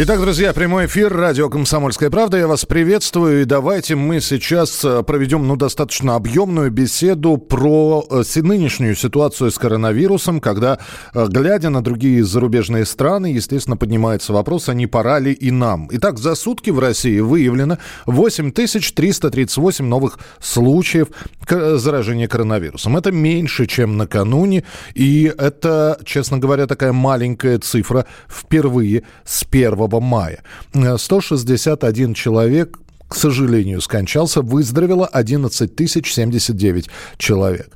Итак, 0.00 0.20
друзья, 0.20 0.52
прямой 0.52 0.86
эфир, 0.86 1.12
радио 1.12 1.48
«Комсомольская 1.48 2.08
правда». 2.08 2.38
Я 2.38 2.46
вас 2.46 2.64
приветствую. 2.64 3.42
И 3.42 3.44
давайте 3.44 3.96
мы 3.96 4.20
сейчас 4.20 4.84
э, 4.84 5.02
проведем 5.02 5.48
ну, 5.48 5.56
достаточно 5.56 6.14
объемную 6.14 6.70
беседу 6.70 7.36
про 7.36 8.06
э, 8.08 8.22
нынешнюю 8.36 8.94
ситуацию 8.94 9.50
с 9.50 9.58
коронавирусом, 9.58 10.40
когда, 10.40 10.78
э, 11.14 11.26
глядя 11.26 11.70
на 11.70 11.82
другие 11.82 12.22
зарубежные 12.22 12.86
страны, 12.86 13.32
естественно, 13.32 13.76
поднимается 13.76 14.32
вопрос, 14.32 14.68
а 14.68 14.74
не 14.74 14.86
пора 14.86 15.18
ли 15.18 15.32
и 15.32 15.50
нам. 15.50 15.88
Итак, 15.90 16.20
за 16.20 16.36
сутки 16.36 16.70
в 16.70 16.78
России 16.78 17.18
выявлено 17.18 17.78
8338 18.06 19.84
новых 19.84 20.20
случаев 20.38 21.08
заражения 21.48 22.28
коронавирусом. 22.28 22.96
Это 22.96 23.10
меньше, 23.10 23.66
чем 23.66 23.96
накануне, 23.96 24.62
и 24.94 25.24
это, 25.36 25.98
честно 26.04 26.38
говоря, 26.38 26.68
такая 26.68 26.92
маленькая 26.92 27.58
цифра 27.58 28.06
впервые 28.28 29.02
с 29.24 29.42
первого 29.42 29.87
мая. 29.88 30.42
161 30.74 32.14
человек 32.14 32.78
к 33.08 33.14
сожалению, 33.14 33.80
скончался, 33.80 34.42
выздоровело 34.42 35.06
11 35.06 35.74
тысяч 35.74 36.12
79 36.12 36.90
человек. 37.16 37.70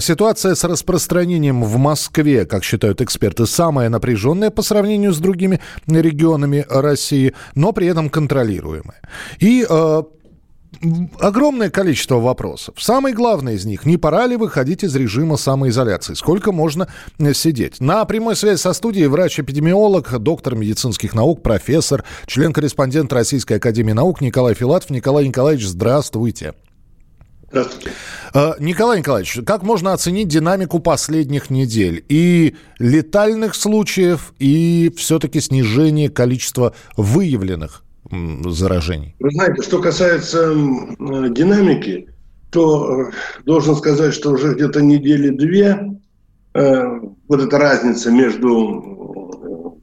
Ситуация 0.00 0.54
с 0.56 0.64
распространением 0.64 1.62
в 1.62 1.76
Москве, 1.76 2.44
как 2.46 2.64
считают 2.64 3.00
эксперты, 3.00 3.46
самая 3.46 3.88
напряженная 3.88 4.50
по 4.50 4.62
сравнению 4.62 5.12
с 5.12 5.18
другими 5.18 5.60
регионами 5.86 6.66
России, 6.68 7.32
но 7.54 7.72
при 7.72 7.86
этом 7.86 8.10
контролируемая. 8.10 9.00
И 9.38 9.64
э, 9.68 10.02
огромное 11.18 11.70
количество 11.70 12.16
вопросов. 12.16 12.74
Самый 12.78 13.12
главный 13.12 13.54
из 13.54 13.64
них, 13.64 13.86
не 13.86 13.96
пора 13.96 14.26
ли 14.26 14.36
выходить 14.36 14.84
из 14.84 14.94
режима 14.94 15.36
самоизоляции? 15.36 16.14
Сколько 16.14 16.52
можно 16.52 16.88
э, 17.18 17.34
сидеть? 17.34 17.80
На 17.80 18.04
прямой 18.04 18.36
связи 18.36 18.58
со 18.58 18.72
студией 18.72 19.06
врач-эпидемиолог, 19.06 20.18
доктор 20.18 20.54
медицинских 20.54 21.14
наук, 21.14 21.42
профессор, 21.42 22.04
член-корреспондент 22.26 23.12
Российской 23.12 23.54
Академии 23.54 23.92
Наук 23.92 24.20
Николай 24.20 24.54
Филатов. 24.54 24.90
Николай 24.90 25.26
Николаевич, 25.26 25.66
здравствуйте. 25.66 26.54
Здравствуйте. 27.48 27.90
Э, 28.34 28.52
Николай 28.58 28.98
Николаевич, 28.98 29.38
как 29.46 29.62
можно 29.62 29.92
оценить 29.92 30.28
динамику 30.28 30.78
последних 30.78 31.50
недель? 31.50 32.04
И 32.08 32.56
летальных 32.78 33.54
случаев, 33.54 34.34
и 34.38 34.92
все-таки 34.96 35.40
снижение 35.40 36.10
количества 36.10 36.74
выявленных 36.96 37.82
заражений? 38.10 39.14
Вы 39.18 39.30
знаете, 39.30 39.62
что 39.62 39.80
касается 39.80 40.54
динамики, 41.30 42.08
то 42.50 43.02
э, 43.02 43.10
должен 43.44 43.76
сказать, 43.76 44.14
что 44.14 44.30
уже 44.30 44.54
где-то 44.54 44.80
недели 44.80 45.30
две 45.30 45.98
э, 46.54 46.82
вот 47.28 47.42
эта 47.42 47.58
разница 47.58 48.10
между 48.10 49.78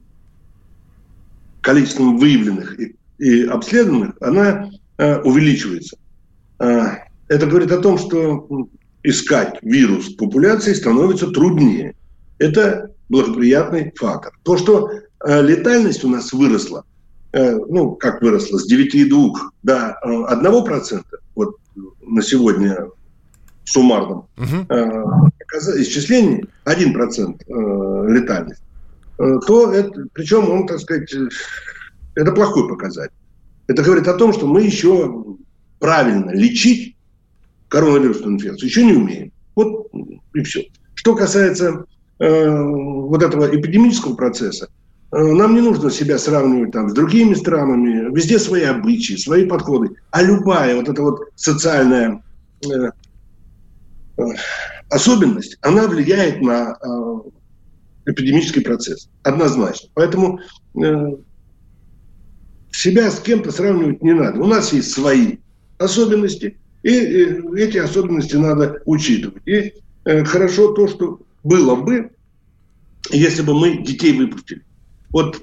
количеством 1.60 2.18
выявленных 2.18 2.78
и, 2.78 2.96
и 3.18 3.44
обследованных, 3.44 4.16
она 4.20 4.70
э, 4.98 5.20
увеличивается. 5.20 5.96
Это 6.58 7.46
говорит 7.46 7.72
о 7.72 7.80
том, 7.80 7.98
что 7.98 8.68
искать 9.02 9.58
вирус 9.62 10.08
в 10.08 10.16
популяции 10.16 10.72
становится 10.72 11.26
труднее. 11.30 11.94
Это 12.38 12.90
благоприятный 13.08 13.92
фактор. 13.96 14.32
То, 14.44 14.56
что 14.56 14.90
летальность 15.24 16.04
у 16.04 16.08
нас 16.08 16.32
выросла, 16.32 16.84
Э, 16.84 16.93
ну, 17.34 17.96
как 17.96 18.22
выросла, 18.22 18.58
с 18.58 18.72
9,2 18.72 19.32
до 19.64 19.98
1%, 20.04 20.98
э, 20.98 21.02
вот 21.34 21.56
на 22.02 22.22
сегодня 22.22 22.88
суммарном 23.64 24.28
угу. 24.36 25.30
исчислении 25.78 26.44
1% 26.64 28.08
летальность, 28.08 28.62
то 29.16 29.72
это, 29.72 30.06
причем 30.12 30.50
он, 30.50 30.66
так 30.66 30.80
сказать, 30.80 31.12
это 32.14 32.32
плохой 32.32 32.68
показатель. 32.68 33.14
Это 33.66 33.82
говорит 33.82 34.06
о 34.06 34.14
том, 34.14 34.32
что 34.32 34.46
мы 34.46 34.62
еще 34.62 35.24
правильно 35.80 36.30
лечить 36.30 36.96
коронавирусную 37.68 38.34
инфекцию 38.34 38.68
еще 38.68 38.84
не 38.84 38.92
умеем. 38.92 39.32
Вот 39.56 39.90
и 40.34 40.42
все. 40.42 40.66
Что 40.94 41.16
касается 41.16 41.86
э, 42.18 42.48
вот 42.48 43.22
этого 43.22 43.46
эпидемического 43.46 44.14
процесса, 44.14 44.68
Э, 44.68 44.83
нам 45.16 45.54
не 45.54 45.60
нужно 45.60 45.90
себя 45.90 46.18
сравнивать 46.18 46.72
там, 46.72 46.88
с 46.88 46.92
другими 46.92 47.34
странами. 47.34 48.12
Везде 48.14 48.38
свои 48.38 48.62
обычаи, 48.62 49.14
свои 49.14 49.46
подходы. 49.46 49.90
А 50.10 50.22
любая 50.22 50.74
вот 50.74 50.88
эта 50.88 51.02
вот 51.02 51.20
социальная 51.36 52.22
э, 52.66 52.90
э, 54.16 54.22
особенность, 54.90 55.56
она 55.60 55.86
влияет 55.86 56.42
на 56.42 56.76
э, 56.82 58.10
эпидемический 58.10 58.62
процесс. 58.62 59.08
Однозначно. 59.22 59.88
Поэтому 59.94 60.40
э, 60.82 61.16
себя 62.72 63.10
с 63.10 63.20
кем-то 63.20 63.52
сравнивать 63.52 64.02
не 64.02 64.14
надо. 64.14 64.40
У 64.40 64.46
нас 64.46 64.72
есть 64.72 64.90
свои 64.90 65.36
особенности, 65.78 66.58
и 66.82 66.90
э, 66.90 67.40
эти 67.56 67.78
особенности 67.78 68.34
надо 68.34 68.82
учитывать. 68.84 69.42
И 69.46 69.74
э, 70.06 70.24
хорошо 70.24 70.72
то, 70.72 70.88
что 70.88 71.20
было 71.44 71.76
бы, 71.76 72.10
если 73.10 73.42
бы 73.42 73.54
мы 73.54 73.82
детей 73.84 74.18
выпустили. 74.18 74.64
Вот 75.14 75.40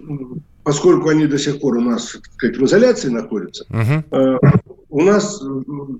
поскольку 0.65 1.07
они 1.07 1.27
до 1.27 1.39
сих 1.39 1.61
пор 1.61 1.77
у 1.77 1.81
нас 1.81 2.11
так 2.11 2.33
сказать, 2.33 2.57
в 2.57 2.65
изоляции 2.65 3.07
находятся, 3.07 3.65
э, 3.71 4.37
у 4.89 5.01
нас 5.01 5.41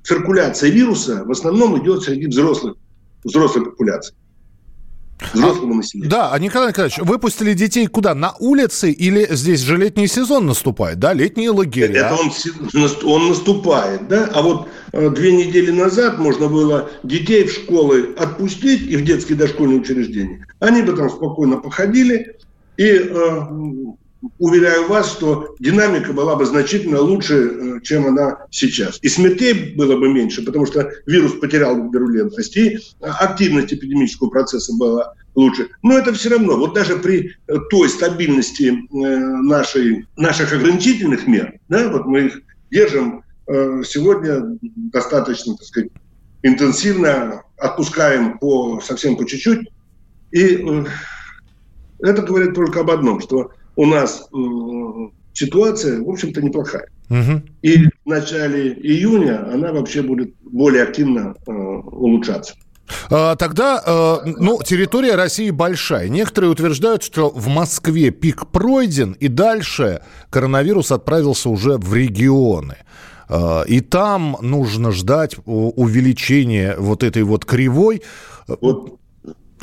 циркуляция 0.04 0.70
вируса 0.70 1.24
в 1.24 1.32
основном 1.32 1.82
идет 1.82 2.04
среди 2.04 2.28
взрослых, 2.28 2.76
взрослой 3.24 3.64
популяции 3.64 4.14
взрослому 5.34 5.76
населению. 5.76 6.10
Да, 6.10 6.34
а 6.34 6.40
Николай 6.40 6.70
Николаевич, 6.70 6.98
выпустили 6.98 7.54
детей 7.54 7.88
куда? 7.88 8.16
На 8.16 8.34
улице 8.40 8.92
или 8.92 9.28
здесь 9.30 9.62
же 9.62 9.78
летний 9.78 10.08
сезон 10.08 10.48
наступает, 10.48 11.00
да? 11.00 11.14
Летние 11.14 11.52
лагеря. 11.52 12.08
Это 12.08 12.16
он, 12.16 12.90
он 13.06 13.30
наступает, 13.30 14.08
да? 14.08 14.30
А 14.34 14.42
вот 14.42 14.68
э, 14.92 15.10
две 15.12 15.32
недели 15.32 15.72
назад 15.72 16.18
можно 16.18 16.48
было 16.48 16.90
детей 17.04 17.46
в 17.46 17.52
школы 17.52 18.16
отпустить 18.18 18.82
и 18.82 18.98
в 18.98 19.06
детские 19.06 19.38
дошкольные 19.38 19.80
учреждения. 19.80 20.46
Они 20.60 20.82
бы 20.82 20.94
там 20.94 21.10
спокойно 21.10 21.58
походили, 21.58 22.36
и 22.82 22.98
э, 22.98 23.42
уверяю 24.40 24.88
вас, 24.88 25.12
что 25.12 25.56
динамика 25.60 26.14
была 26.14 26.36
бы 26.36 26.48
значительно 26.48 27.00
лучше, 27.00 27.36
э, 27.36 27.82
чем 27.84 28.08
она 28.08 28.48
сейчас. 28.50 28.98
И 29.04 29.08
смертей 29.08 29.76
было 29.76 29.98
бы 29.98 30.12
меньше, 30.12 30.44
потому 30.44 30.66
что 30.66 30.90
вирус 31.06 31.34
потерял 31.34 31.92
вирулентность, 31.92 32.58
и 32.58 32.80
активность 33.02 33.72
эпидемического 33.72 34.30
процесса 34.30 34.74
была 34.78 35.14
лучше. 35.36 35.70
Но 35.84 35.96
это 35.96 36.12
все 36.14 36.30
равно, 36.30 36.58
вот 36.58 36.74
даже 36.74 36.96
при 36.96 37.36
той 37.70 37.88
стабильности 37.88 38.74
э, 38.74 38.76
нашей, 38.96 40.08
наших 40.18 40.52
ограничительных 40.52 41.28
мер, 41.28 41.60
да, 41.70 41.88
вот 41.90 42.08
мы 42.08 42.22
их 42.22 42.42
держим 42.72 43.24
э, 43.46 43.84
сегодня 43.86 44.58
достаточно, 44.92 45.56
так 45.56 45.68
сказать, 45.68 45.92
интенсивно, 46.42 47.44
отпускаем 47.58 48.40
по, 48.40 48.82
совсем 48.82 49.18
по 49.18 49.24
чуть-чуть, 49.28 49.70
и 50.32 50.66
это 52.02 52.22
говорит 52.22 52.54
только 52.54 52.82
об 52.82 52.92
одном, 52.92 53.22
что 53.22 53.52
у 53.76 53.86
нас 53.86 54.28
ситуация, 55.34 56.02
в 56.02 56.10
общем-то, 56.10 56.42
неплохая. 56.42 56.88
Угу. 57.10 57.42
И 57.62 57.78
в 57.78 57.90
начале 58.06 58.74
июня 58.74 59.52
она 59.52 59.74
вообще 59.74 60.02
будет 60.02 60.34
более 60.42 60.84
активно 60.84 61.36
э, 61.46 61.52
улучшаться. 61.52 62.56
А, 63.10 63.36
тогда, 63.36 63.82
э, 63.86 64.32
ну, 64.38 64.62
территория 64.64 65.16
России 65.16 65.50
большая. 65.50 66.10
Некоторые 66.10 66.52
утверждают, 66.52 67.04
что 67.04 67.30
в 67.30 67.48
Москве 67.48 68.12
пик 68.12 68.48
пройден, 68.48 69.14
и 69.14 69.28
дальше 69.28 70.02
коронавирус 70.30 70.92
отправился 70.92 71.50
уже 71.50 71.78
в 71.78 71.94
регионы. 71.94 72.78
Э, 73.30 73.64
и 73.68 73.82
там 73.82 74.38
нужно 74.42 74.92
ждать 74.92 75.36
увеличения 75.46 76.76
вот 76.78 77.04
этой 77.04 77.24
вот 77.24 77.46
кривой. 77.46 78.04
Вот 78.48 79.01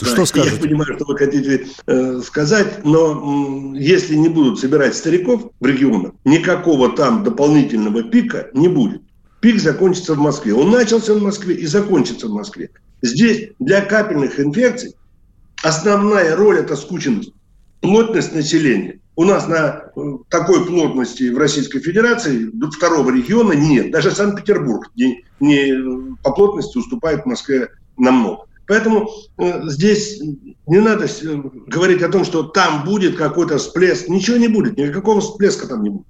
что 0.07 0.27
скажете? 0.27 0.57
Я 0.57 0.63
понимаю, 0.63 0.95
что 0.95 1.05
вы 1.05 1.17
хотите 1.17 1.67
э, 1.87 2.21
сказать, 2.25 2.85
но 2.85 3.75
э, 3.75 3.79
если 3.79 4.15
не 4.15 4.29
будут 4.29 4.61
собирать 4.61 4.95
стариков 4.95 5.51
в 5.59 5.67
регионах, 5.67 6.13
никакого 6.25 6.91
там 6.91 7.25
дополнительного 7.25 8.03
пика 8.05 8.49
не 8.55 8.69
будет. 8.69 9.03
Пик 9.41 9.61
закончится 9.61 10.15
в 10.15 10.19
Москве. 10.19 10.55
Он 10.55 10.71
начался 10.71 11.15
в 11.15 11.23
Москве 11.23 11.55
и 11.55 11.67
закончится 11.67 12.27
в 12.27 12.33
Москве. 12.33 12.71
Здесь 13.03 13.51
для 13.59 13.81
капельных 13.81 14.41
инфекций 14.41 14.95
основная 15.63 16.37
роль– 16.37 16.59
это 16.61 16.77
скученность, 16.77 17.33
плотность 17.81 18.35
населения. 18.35 19.01
У 19.17 19.25
нас 19.25 19.49
на 19.49 19.91
э, 19.97 20.01
такой 20.29 20.65
плотности 20.65 21.31
в 21.31 21.39
Российской 21.39 21.81
Федерации 21.81 22.51
второго 22.77 23.11
региона 23.11 23.53
нет. 23.53 23.91
Даже 23.91 24.13
Санкт-Петербург 24.13 24.91
не, 24.97 25.25
не 25.41 25.73
э, 25.73 26.15
по 26.23 26.33
плотности 26.33 26.79
уступает 26.79 27.27
Москве 27.27 27.69
намного. 27.97 28.48
Поэтому 28.69 29.09
э, 29.39 29.63
здесь 29.69 30.21
не 30.67 30.79
надо 30.79 31.07
э, 31.07 31.43
говорить 31.67 32.03
о 32.03 32.11
том, 32.11 32.25
что 32.25 32.43
там 32.43 32.85
будет 32.85 33.17
какой-то 33.17 33.57
всплеск. 33.57 34.09
Ничего 34.09 34.37
не 34.37 34.49
будет, 34.49 34.77
никакого 34.77 35.23
всплеска 35.23 35.67
там 35.67 35.83
не 35.83 35.91
будет. 35.91 36.07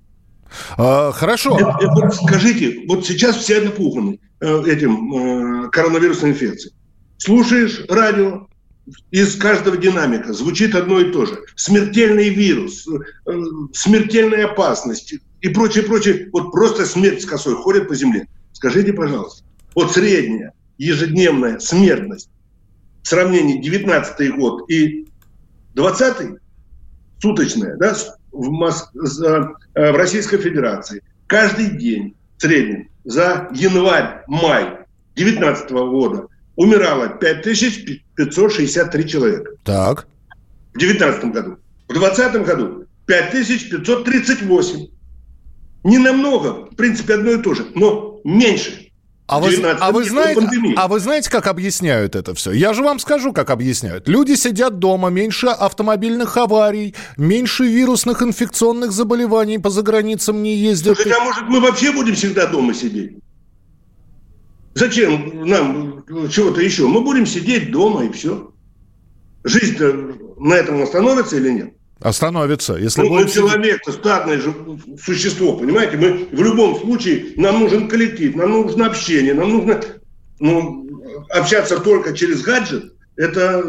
А, 0.76 1.12
хорошо. 1.12 1.56
Это, 1.56 1.76
это, 1.80 1.92
вот 1.92 2.14
скажите, 2.14 2.84
вот 2.88 3.06
сейчас 3.06 3.36
все 3.36 3.60
напуганы 3.60 4.18
э, 4.40 4.62
этим 4.66 5.66
э, 5.66 5.70
коронавирусной 5.70 6.32
инфекцией. 6.32 6.74
Слушаешь 7.18 7.84
радио, 7.88 8.48
из 9.12 9.36
каждого 9.36 9.76
динамика 9.76 10.32
звучит 10.32 10.74
одно 10.74 10.98
и 10.98 11.12
то 11.12 11.26
же. 11.26 11.38
Смертельный 11.54 12.30
вирус, 12.30 12.88
э, 12.88 13.32
смертельная 13.72 14.46
опасность 14.46 15.14
и 15.42 15.48
прочее, 15.48 15.84
прочее. 15.84 16.28
Вот 16.32 16.50
просто 16.50 16.86
смерть 16.86 17.22
с 17.22 17.26
косой 17.26 17.54
ходит 17.54 17.86
по 17.86 17.94
земле. 17.94 18.26
Скажите, 18.52 18.92
пожалуйста, 18.92 19.44
вот 19.76 19.92
средняя 19.92 20.52
ежедневная 20.78 21.60
смертность 21.60 22.30
сравнении 23.08 23.60
19 23.60 24.36
год 24.36 24.70
и 24.70 25.08
20 25.74 26.38
суточная, 27.20 27.76
да, 27.76 27.94
в, 28.32 28.50
Моск... 28.50 28.90
в 28.94 29.56
Российской 29.74 30.38
Федерации 30.38 31.02
каждый 31.26 31.76
день 31.76 32.16
в 32.36 32.42
среднем 32.42 32.88
за 33.04 33.48
январь-май 33.52 34.86
2019 35.14 35.70
года 35.70 36.26
умирало 36.56 37.08
5563 37.08 39.08
человека. 39.08 39.52
Так. 39.64 40.06
В 40.74 40.78
2019 40.78 41.24
году. 41.32 41.58
В 41.88 41.92
2020 41.92 42.46
году 42.46 42.86
5538. 43.06 44.88
Не 45.84 45.98
намного, 45.98 46.66
в 46.66 46.74
принципе, 46.76 47.14
одно 47.14 47.30
и 47.30 47.42
то 47.42 47.54
же, 47.54 47.66
но 47.74 48.20
меньше. 48.24 48.87
А 49.28 49.40
вы, 49.40 49.54
а, 49.62 49.92
вы 49.92 50.04
знаете, 50.04 50.40
а 50.76 50.88
вы 50.88 51.00
знаете, 51.00 51.28
как 51.28 51.48
объясняют 51.48 52.16
это 52.16 52.34
все? 52.34 52.50
Я 52.50 52.72
же 52.72 52.82
вам 52.82 52.98
скажу, 52.98 53.34
как 53.34 53.50
объясняют. 53.50 54.08
Люди 54.08 54.32
сидят 54.32 54.78
дома, 54.78 55.10
меньше 55.10 55.48
автомобильных 55.48 56.38
аварий, 56.38 56.94
меньше 57.18 57.64
вирусных 57.64 58.22
инфекционных 58.22 58.90
заболеваний 58.90 59.58
по 59.58 59.68
заграницам 59.68 60.42
не 60.42 60.56
ездят. 60.56 60.96
Слушайте, 60.96 61.20
а 61.20 61.24
может 61.24 61.42
мы 61.46 61.60
вообще 61.60 61.92
будем 61.92 62.14
всегда 62.14 62.46
дома 62.46 62.72
сидеть? 62.72 63.18
Зачем 64.72 65.44
нам 65.46 66.04
чего-то 66.30 66.62
еще? 66.62 66.86
Мы 66.86 67.02
будем 67.02 67.26
сидеть 67.26 67.70
дома 67.70 68.04
и 68.04 68.12
все. 68.12 68.50
Жизнь 69.44 69.76
на 70.38 70.54
этом 70.54 70.82
остановится 70.82 71.36
или 71.36 71.50
нет? 71.50 71.74
Остановится. 72.00 72.76
Если 72.76 73.02
ну, 73.02 73.08
мы 73.08 73.28
человек, 73.28 73.80
стадное 73.88 74.38
же 74.38 74.54
существо, 75.02 75.56
понимаете? 75.56 75.96
Мы 75.96 76.28
в 76.30 76.42
любом 76.42 76.78
случае, 76.80 77.32
нам 77.36 77.60
нужен 77.60 77.88
коллектив, 77.88 78.36
нам 78.36 78.52
нужно 78.52 78.86
общение, 78.86 79.34
нам 79.34 79.50
нужно 79.50 79.80
ну, 80.38 80.86
общаться 81.30 81.78
только 81.80 82.16
через 82.16 82.42
гаджет– 82.42 82.92
это, 83.18 83.64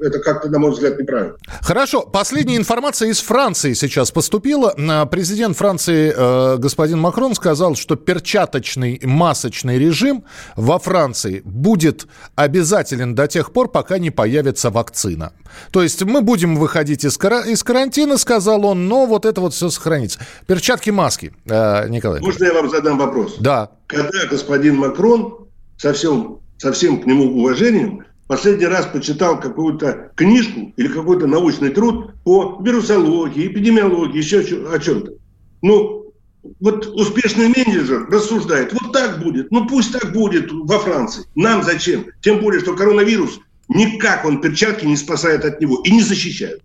это 0.00 0.18
как-то, 0.20 0.48
на 0.48 0.58
мой 0.58 0.70
взгляд, 0.70 0.98
неправильно. 0.98 1.34
Хорошо. 1.60 2.00
Последняя 2.02 2.56
информация 2.56 3.10
из 3.10 3.20
Франции 3.20 3.74
сейчас 3.74 4.10
поступила. 4.10 4.74
Президент 5.10 5.58
Франции 5.58 6.12
э, 6.16 6.56
господин 6.56 6.98
Макрон 6.98 7.34
сказал, 7.34 7.76
что 7.76 7.96
перчаточный 7.96 8.98
масочный 9.04 9.78
режим 9.78 10.24
во 10.56 10.78
Франции 10.78 11.42
будет 11.44 12.06
обязателен 12.34 13.14
до 13.14 13.28
тех 13.28 13.52
пор, 13.52 13.68
пока 13.68 13.98
не 13.98 14.10
появится 14.10 14.70
вакцина. 14.70 15.34
То 15.70 15.82
есть 15.82 16.02
мы 16.02 16.22
будем 16.22 16.56
выходить 16.56 17.04
из, 17.04 17.18
кара- 17.18 17.44
из 17.44 17.62
карантина, 17.62 18.16
сказал 18.16 18.64
он, 18.64 18.88
но 18.88 19.04
вот 19.04 19.26
это 19.26 19.42
вот 19.42 19.52
все 19.52 19.68
сохранится. 19.68 20.18
Перчатки, 20.46 20.88
маски, 20.88 21.34
э, 21.44 21.88
Николай. 21.90 22.22
Можно 22.22 22.44
я 22.46 22.54
вам 22.54 22.70
задам 22.70 22.96
вопрос? 22.96 23.36
Да. 23.38 23.70
Когда 23.86 24.26
господин 24.30 24.76
Макрон 24.76 25.46
со 25.76 25.92
всем, 25.92 26.38
со 26.56 26.72
всем 26.72 27.02
к 27.02 27.06
нему 27.06 27.24
уважением 27.38 28.04
последний 28.32 28.64
раз 28.64 28.86
почитал 28.86 29.38
какую-то 29.38 30.10
книжку 30.16 30.72
или 30.78 30.88
какой-то 30.88 31.26
научный 31.26 31.68
труд 31.68 32.14
по 32.24 32.58
вирусологии, 32.64 33.46
эпидемиологии, 33.46 34.16
еще 34.16 34.38
о 34.72 34.78
чем-то. 34.78 35.12
Ну, 35.60 36.14
вот 36.58 36.86
успешный 36.86 37.48
менеджер 37.48 38.08
рассуждает, 38.08 38.72
вот 38.72 38.90
так 38.90 39.22
будет, 39.22 39.50
ну 39.50 39.68
пусть 39.68 39.92
так 39.92 40.14
будет 40.14 40.50
во 40.50 40.78
Франции. 40.78 41.24
Нам 41.34 41.62
зачем? 41.62 42.06
Тем 42.22 42.40
более, 42.40 42.62
что 42.62 42.74
коронавирус 42.74 43.38
никак 43.68 44.24
он 44.24 44.40
перчатки 44.40 44.86
не 44.86 44.96
спасает 44.96 45.44
от 45.44 45.60
него 45.60 45.82
и 45.84 45.90
не 45.90 46.00
защищает. 46.00 46.62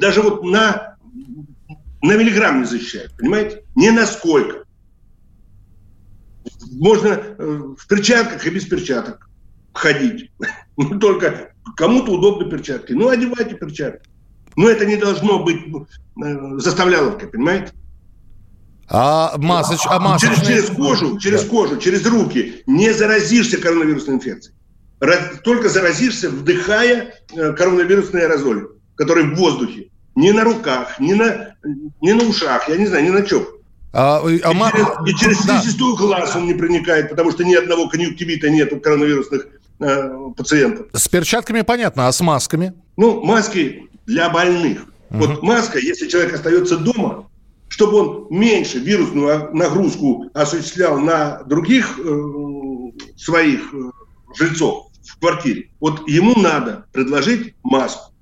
Даже 0.00 0.22
вот 0.22 0.44
на, 0.44 0.94
на 2.02 2.16
миллиграмм 2.16 2.60
не 2.60 2.66
защищает, 2.66 3.10
понимаете? 3.18 3.64
Не 3.74 3.90
на 3.90 4.06
сколько. 4.06 4.62
Можно 6.70 7.08
э, 7.08 7.62
в 7.76 7.84
перчатках 7.88 8.46
и 8.46 8.50
без 8.50 8.64
перчаток 8.64 9.29
ходить. 9.72 10.30
Ну, 10.76 10.98
только 10.98 11.52
кому-то 11.76 12.12
удобны 12.12 12.48
перчатки. 12.48 12.94
Ну, 12.94 13.10
одевайте 13.10 13.54
перчатки. 13.54 14.08
Но 14.56 14.70
это 14.70 14.86
не 14.86 14.96
должно 14.96 15.44
быть 15.44 15.58
э, 16.24 16.58
заставляловкой, 16.58 17.28
понимаете? 17.28 17.72
А, 18.88 19.36
масоч, 19.36 19.80
а 19.84 20.00
масочные... 20.00 20.36
через, 20.36 20.66
через 20.66 20.76
кожу, 20.76 21.18
через 21.18 21.42
да. 21.42 21.48
кожу, 21.50 21.76
через 21.76 22.06
руки 22.06 22.62
не 22.66 22.92
заразишься 22.92 23.58
коронавирусной 23.58 24.16
инфекцией. 24.16 24.56
Только 25.44 25.68
заразишься, 25.68 26.30
вдыхая 26.30 27.14
э, 27.34 27.52
коронавирусные 27.52 28.24
аэрозоли, 28.24 28.66
которые 28.96 29.28
в 29.28 29.36
воздухе. 29.36 29.90
Не 30.16 30.32
на 30.32 30.44
руках, 30.44 30.98
не 30.98 31.14
на, 31.14 31.54
не 32.00 32.14
на 32.14 32.24
ушах, 32.24 32.68
я 32.68 32.76
не 32.76 32.86
знаю, 32.86 33.04
ни 33.04 33.10
на 33.10 33.22
чем. 33.22 33.46
А, 33.92 34.20
а, 34.24 34.30
и, 34.30 34.38
через, 34.40 34.86
и 35.06 35.14
через 35.16 35.44
да. 35.44 35.60
слизистую 35.60 35.96
глаз 35.96 36.34
он 36.36 36.46
не 36.46 36.54
проникает, 36.54 37.10
потому 37.10 37.30
что 37.32 37.44
ни 37.44 37.54
одного 37.54 37.88
конъюнктивита 37.88 38.50
нет 38.50 38.72
у 38.72 38.80
коронавирусных 38.80 39.46
э, 39.80 40.30
пациентов. 40.36 40.86
С 40.92 41.08
перчатками 41.08 41.62
понятно, 41.62 42.08
а 42.08 42.12
с 42.12 42.20
масками? 42.20 42.74
Ну, 42.96 43.22
маски 43.22 43.88
для 44.06 44.28
больных. 44.30 44.86
Угу. 45.10 45.18
Вот 45.18 45.42
маска, 45.42 45.78
если 45.78 46.08
человек 46.08 46.34
остается 46.34 46.76
дома, 46.76 47.28
чтобы 47.68 47.96
он 47.96 48.26
меньше 48.30 48.78
вирусную 48.78 49.54
нагрузку 49.54 50.30
осуществлял 50.34 50.98
на 50.98 51.42
других 51.44 51.98
э, 51.98 52.22
своих 53.16 53.72
э, 53.72 53.90
жильцов 54.36 54.88
в 55.04 55.18
квартире, 55.18 55.70
вот 55.80 56.06
ему 56.08 56.38
надо 56.38 56.84
предложить 56.92 57.54
маску. 57.62 58.12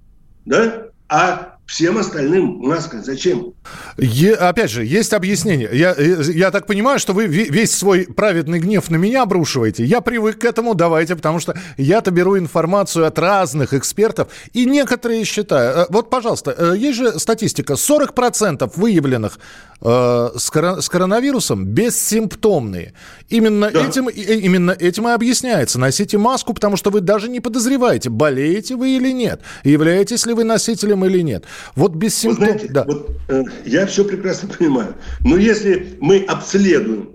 Да? 0.44 0.84
А 1.08 1.58
Всем 1.68 1.98
остальным 1.98 2.60
маска 2.60 3.02
зачем? 3.02 3.52
Е, 3.98 4.34
опять 4.34 4.70
же, 4.70 4.84
есть 4.84 5.12
объяснение. 5.12 5.68
Я, 5.72 5.94
я 5.98 6.50
так 6.50 6.66
понимаю, 6.66 6.98
что 6.98 7.12
вы 7.12 7.26
весь 7.26 7.74
свой 7.74 8.04
праведный 8.04 8.60
гнев 8.60 8.90
на 8.90 8.96
меня 8.96 9.22
обрушиваете. 9.22 9.84
Я 9.84 10.00
привык 10.00 10.38
к 10.38 10.44
этому, 10.44 10.74
давайте, 10.74 11.16
потому 11.16 11.40
что 11.40 11.58
я-то 11.76 12.10
беру 12.10 12.38
информацию 12.38 13.06
от 13.06 13.18
разных 13.18 13.74
экспертов, 13.74 14.28
и 14.52 14.66
некоторые 14.66 15.24
считают... 15.24 15.76
Э, 15.76 15.86
вот, 15.92 16.10
пожалуйста, 16.10 16.54
э, 16.56 16.74
есть 16.76 16.98
же 16.98 17.18
статистика. 17.18 17.74
40% 17.74 18.70
выявленных 18.76 19.38
э, 19.80 20.30
с, 20.36 20.50
коро, 20.50 20.80
с 20.80 20.88
коронавирусом 20.88 21.64
бессимптомные. 21.64 22.94
Именно, 23.28 23.70
да. 23.70 23.86
этим, 23.86 24.08
именно 24.08 24.70
этим 24.70 25.08
и 25.08 25.12
объясняется. 25.12 25.78
Носите 25.78 26.18
маску, 26.18 26.54
потому 26.54 26.76
что 26.76 26.90
вы 26.90 27.00
даже 27.00 27.28
не 27.28 27.40
подозреваете, 27.40 28.10
болеете 28.10 28.76
вы 28.76 28.96
или 28.96 29.12
нет, 29.12 29.40
являетесь 29.64 30.26
ли 30.26 30.34
вы 30.34 30.44
носителем 30.44 31.04
или 31.04 31.20
нет. 31.20 31.44
Вот 31.74 31.94
без 31.94 32.16
симптомов... 32.16 32.62
да. 32.70 32.84
вот, 32.84 33.10
э, 33.28 33.42
я 33.64 33.86
все 33.86 34.04
прекрасно 34.04 34.48
понимаю. 34.48 34.94
Но 35.20 35.36
если 35.36 35.96
мы 36.00 36.24
обследуем 36.24 37.10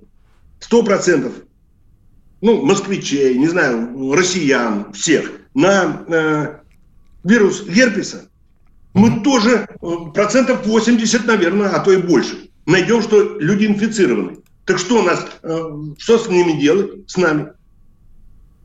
100% 0.60 1.32
ну, 2.42 2.62
москвичей, 2.66 3.38
не 3.38 3.48
знаю, 3.48 4.14
россиян, 4.14 4.92
всех, 4.94 5.32
на 5.54 6.04
э, 6.08 6.56
вирус 7.24 7.66
герпеса, 7.66 8.30
мы 8.94 9.22
тоже 9.24 9.68
э, 9.82 9.88
процентов 10.14 10.66
80, 10.66 11.26
наверное, 11.26 11.70
а 11.70 11.80
то 11.80 11.92
и 11.92 11.98
больше, 11.98 12.50
найдем, 12.66 13.02
что 13.02 13.40
люди 13.40 13.66
инфицированы. 13.66 14.38
Так 14.66 14.78
что 14.78 15.00
у 15.00 15.04
нас, 15.04 15.26
э, 15.42 15.62
что 15.98 16.18
с 16.20 16.28
ними 16.28 16.60
делать, 16.60 17.10
с 17.10 17.18
нами? 17.18 17.48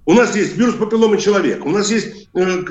У 0.08 0.14
нас 0.14 0.34
есть 0.34 0.56
вирус 0.56 0.76
папилломы 0.76 1.18
человека, 1.18 1.64
у 1.64 1.70
нас 1.70 1.90
есть 1.90 2.30
э, 2.34 2.64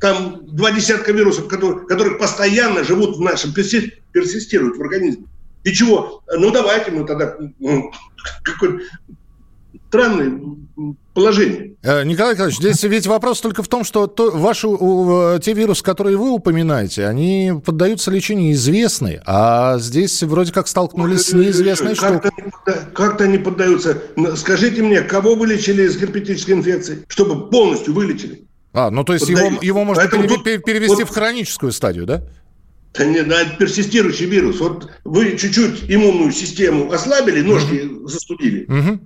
там 0.00 0.44
два 0.48 0.72
десятка 0.72 1.12
вирусов, 1.12 1.46
которые, 1.46 1.86
которые 1.86 2.18
постоянно 2.18 2.82
живут 2.82 3.18
в 3.18 3.20
нашем, 3.20 3.54
персистируют 3.54 4.76
в 4.76 4.80
организме. 4.82 5.26
И 5.62 5.72
чего? 5.72 6.24
Ну 6.36 6.50
давайте 6.50 6.90
мы 6.90 7.06
тогда 7.06 7.36
ну, 7.60 7.92
странное 9.88 10.40
положение. 11.14 11.74
Э, 11.82 12.04
Николай 12.04 12.32
Николаевич, 12.32 12.58
здесь 12.58 12.82
ведь 12.84 13.06
вопрос 13.06 13.40
только 13.40 13.62
в 13.62 13.68
том, 13.68 13.84
что 13.84 14.06
то, 14.06 14.30
ваши, 14.30 14.66
те 15.42 15.52
вирусы, 15.52 15.82
которые 15.82 16.16
вы 16.16 16.30
упоминаете, 16.30 17.06
они 17.06 17.52
поддаются 17.64 18.10
лечению 18.10 18.52
известные, 18.52 19.22
а 19.26 19.78
здесь 19.78 20.22
вроде 20.22 20.52
как 20.52 20.68
столкнулись 20.68 21.26
с 21.26 21.32
неизвестной 21.32 21.94
как 21.94 22.22
штукой. 22.22 22.30
Как-то 22.94 23.24
они 23.24 23.38
поддаются. 23.38 23.98
Скажите 24.36 24.82
мне, 24.82 25.02
кого 25.02 25.34
вы 25.34 25.46
лечили 25.46 25.86
с 25.86 25.96
герпетической 25.96 26.52
инфекцией, 26.54 27.04
чтобы 27.08 27.50
полностью 27.50 27.94
вылечили? 27.94 28.44
А, 28.72 28.90
ну 28.90 29.04
то 29.04 29.12
есть 29.12 29.28
его, 29.28 29.58
его 29.60 29.84
можно 29.84 30.02
Поэтому 30.02 30.22
пере, 30.22 30.34
тут, 30.34 30.64
перевести 30.64 31.02
вот, 31.02 31.10
в 31.10 31.12
хроническую 31.12 31.72
стадию, 31.72 32.06
да? 32.06 32.22
Да 32.94 33.04
не, 33.04 33.20
на 33.22 33.44
персистирующий 33.44 34.26
вирус. 34.26 34.60
Вот 34.60 34.90
вы 35.04 35.36
чуть-чуть 35.36 35.84
иммунную 35.88 36.32
систему 36.32 36.90
ослабили, 36.90 37.42
ножки 37.42 37.86
угу. 37.86 38.08
застудили. 38.08 38.64
Угу 38.64 39.00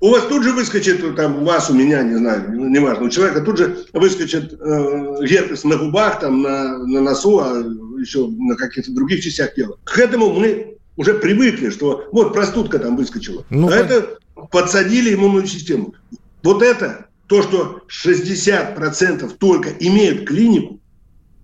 у 0.00 0.10
вас 0.10 0.24
тут 0.26 0.42
же 0.42 0.52
выскочит, 0.52 1.16
там, 1.16 1.42
у 1.42 1.44
вас, 1.44 1.70
у 1.70 1.74
меня, 1.74 2.02
не 2.02 2.16
знаю, 2.16 2.52
неважно, 2.52 3.06
у 3.06 3.08
человека 3.08 3.40
тут 3.40 3.56
же 3.56 3.86
выскочит 3.92 4.52
э, 4.52 5.24
герпес 5.26 5.64
на 5.64 5.76
губах, 5.76 6.20
там, 6.20 6.42
на, 6.42 6.78
на 6.78 7.00
носу, 7.00 7.38
а 7.38 7.58
еще 7.98 8.28
на 8.28 8.56
каких-то 8.56 8.92
других 8.92 9.22
частях 9.22 9.54
тела. 9.54 9.78
К 9.84 9.98
этому 9.98 10.32
мы 10.32 10.76
уже 10.96 11.14
привыкли, 11.14 11.70
что 11.70 12.08
вот 12.12 12.34
простудка 12.34 12.78
там 12.78 12.96
выскочила. 12.96 13.44
Ну, 13.48 13.68
а 13.68 13.74
это 13.74 14.18
подсадили 14.50 15.14
иммунную 15.14 15.46
систему. 15.46 15.94
Вот 16.42 16.62
это 16.62 17.06
то, 17.26 17.42
что 17.42 17.82
60% 17.88 19.36
только 19.38 19.70
имеют 19.80 20.28
клинику, 20.28 20.80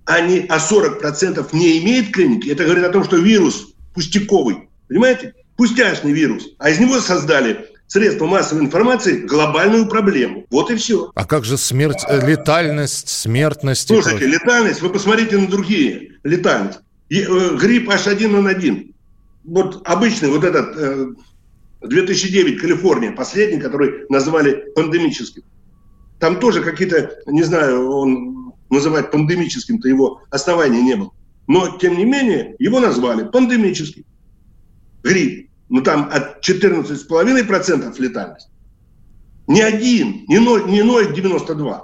а, 0.04 0.20
не, 0.20 0.40
а 0.48 0.58
40% 0.58 1.48
не 1.52 1.78
имеет 1.78 2.12
клиники, 2.12 2.50
это 2.50 2.64
говорит 2.64 2.84
о 2.84 2.90
том, 2.90 3.04
что 3.04 3.16
вирус 3.16 3.72
пустяковый. 3.94 4.68
Понимаете? 4.88 5.34
Пустяшный 5.56 6.12
вирус. 6.12 6.50
А 6.58 6.70
из 6.70 6.80
него 6.80 7.00
создали 7.00 7.71
средства 7.92 8.26
массовой 8.26 8.62
информации 8.62 9.18
глобальную 9.18 9.86
проблему. 9.86 10.46
Вот 10.50 10.70
и 10.70 10.76
все. 10.76 11.12
А 11.14 11.26
как 11.26 11.44
же 11.44 11.58
смерть, 11.58 12.02
э, 12.08 12.26
летальность, 12.26 13.10
смертность? 13.10 13.88
Слушайте, 13.88 14.26
летальность, 14.26 14.80
вы 14.80 14.88
посмотрите 14.88 15.36
на 15.36 15.46
другие. 15.46 16.12
Летальность. 16.24 16.80
И, 17.10 17.20
э, 17.20 17.56
грипп 17.58 17.90
H1N1. 17.90 18.94
Вот 19.44 19.86
обычный 19.86 20.30
вот 20.30 20.42
этот 20.42 20.74
э, 20.74 21.06
2009 21.82 22.58
Калифорния, 22.58 23.12
последний, 23.12 23.60
который 23.60 24.06
назвали 24.08 24.64
пандемическим. 24.74 25.42
Там 26.18 26.40
тоже 26.40 26.62
какие-то, 26.62 27.18
не 27.26 27.42
знаю, 27.42 27.90
он 27.90 28.54
называть 28.70 29.10
пандемическим-то 29.10 29.86
его 29.86 30.22
основания 30.30 30.80
не 30.80 30.96
было. 30.96 31.10
Но, 31.46 31.76
тем 31.76 31.98
не 31.98 32.06
менее, 32.06 32.56
его 32.58 32.80
назвали 32.80 33.28
пандемический. 33.28 34.06
Грипп 35.02 35.51
ну 35.72 35.80
там 35.80 36.10
от 36.12 36.46
14,5% 36.46 37.94
летальность. 37.98 38.48
Не 39.46 39.62
один, 39.62 40.26
не 40.28 40.36
0,92, 40.36 40.70
не 40.70 40.80
0,92, 40.82 41.80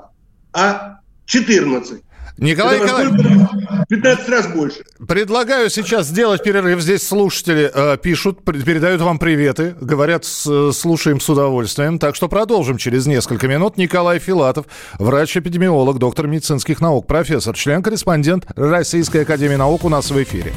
а 0.52 1.00
14. 1.24 2.02
Николай 2.36 2.80
Николаевич, 2.80 3.48
15 3.88 4.28
раз 4.28 4.46
больше. 4.46 4.84
Предлагаю 5.08 5.70
сейчас 5.70 6.06
сделать 6.06 6.42
перерыв. 6.42 6.80
Здесь 6.80 7.02
слушатели 7.08 7.70
э, 7.74 7.96
пишут, 7.96 8.44
передают 8.44 9.00
вам 9.00 9.18
приветы, 9.18 9.74
говорят, 9.80 10.26
с, 10.26 10.72
слушаем 10.72 11.18
с 11.18 11.28
удовольствием. 11.28 11.98
Так 11.98 12.14
что 12.14 12.28
продолжим 12.28 12.76
через 12.76 13.06
несколько 13.06 13.48
минут. 13.48 13.78
Николай 13.78 14.18
Филатов, 14.18 14.66
врач-эпидемиолог, 14.98 15.98
доктор 15.98 16.26
медицинских 16.26 16.82
наук, 16.82 17.06
профессор, 17.06 17.56
член-корреспондент 17.56 18.44
Российской 18.54 19.22
Академии 19.22 19.56
Наук 19.56 19.84
у 19.84 19.88
нас 19.88 20.10
в 20.10 20.22
эфире. 20.22 20.52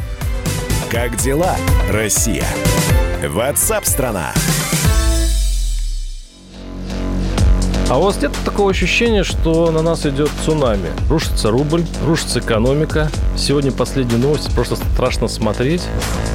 Как 0.92 1.16
дела, 1.16 1.56
Россия? 1.90 2.46
Ватсап-страна! 3.28 4.34
А 7.88 7.98
у 7.98 8.04
вас 8.04 8.22
нет 8.22 8.32
такого 8.46 8.72
ощущения, 8.72 9.24
что 9.24 9.70
на 9.70 9.82
нас 9.82 10.06
идет 10.06 10.30
цунами? 10.46 10.90
Рушится 11.10 11.52
рубль, 11.52 11.86
рушится 12.06 12.40
экономика. 12.40 13.10
Сегодня 13.38 13.72
последние 13.72 14.18
новости, 14.18 14.50
просто 14.56 14.78
страшно 14.78 15.28
смотреть. 15.28 15.84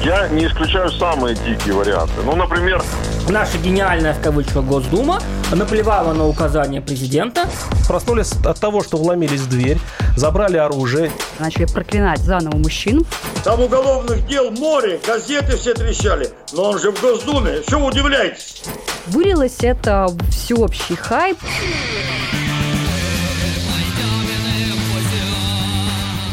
Я 0.03 0.27
не 0.29 0.45
исключаю 0.45 0.91
самые 0.91 1.35
дикие 1.35 1.73
варианты. 1.73 2.13
Ну, 2.23 2.35
например... 2.35 2.83
Наша 3.27 3.57
гениальная, 3.57 4.13
в 4.13 4.21
кавычках, 4.21 4.63
Госдума 4.63 5.19
наплевала 5.55 6.13
на 6.13 6.27
указания 6.27 6.81
президента. 6.81 7.49
Проснулись 7.87 8.33
от 8.45 8.59
того, 8.59 8.83
что 8.83 8.97
вломились 8.97 9.41
в 9.41 9.49
дверь, 9.49 9.77
забрали 10.15 10.57
оружие. 10.57 11.11
Начали 11.39 11.65
проклинать 11.65 12.19
заново 12.19 12.57
мужчин. 12.57 13.05
Там 13.43 13.61
уголовных 13.61 14.25
дел 14.27 14.51
море, 14.51 14.99
газеты 15.05 15.55
все 15.57 15.73
трещали. 15.73 16.29
Но 16.53 16.71
он 16.71 16.79
же 16.79 16.91
в 16.91 17.01
Госдуме, 17.01 17.61
что 17.67 17.79
вы 17.79 17.87
удивляетесь? 17.87 18.63
Вылилось 19.07 19.57
это 19.61 20.07
всеобщий 20.29 20.95
хайп. 20.95 21.37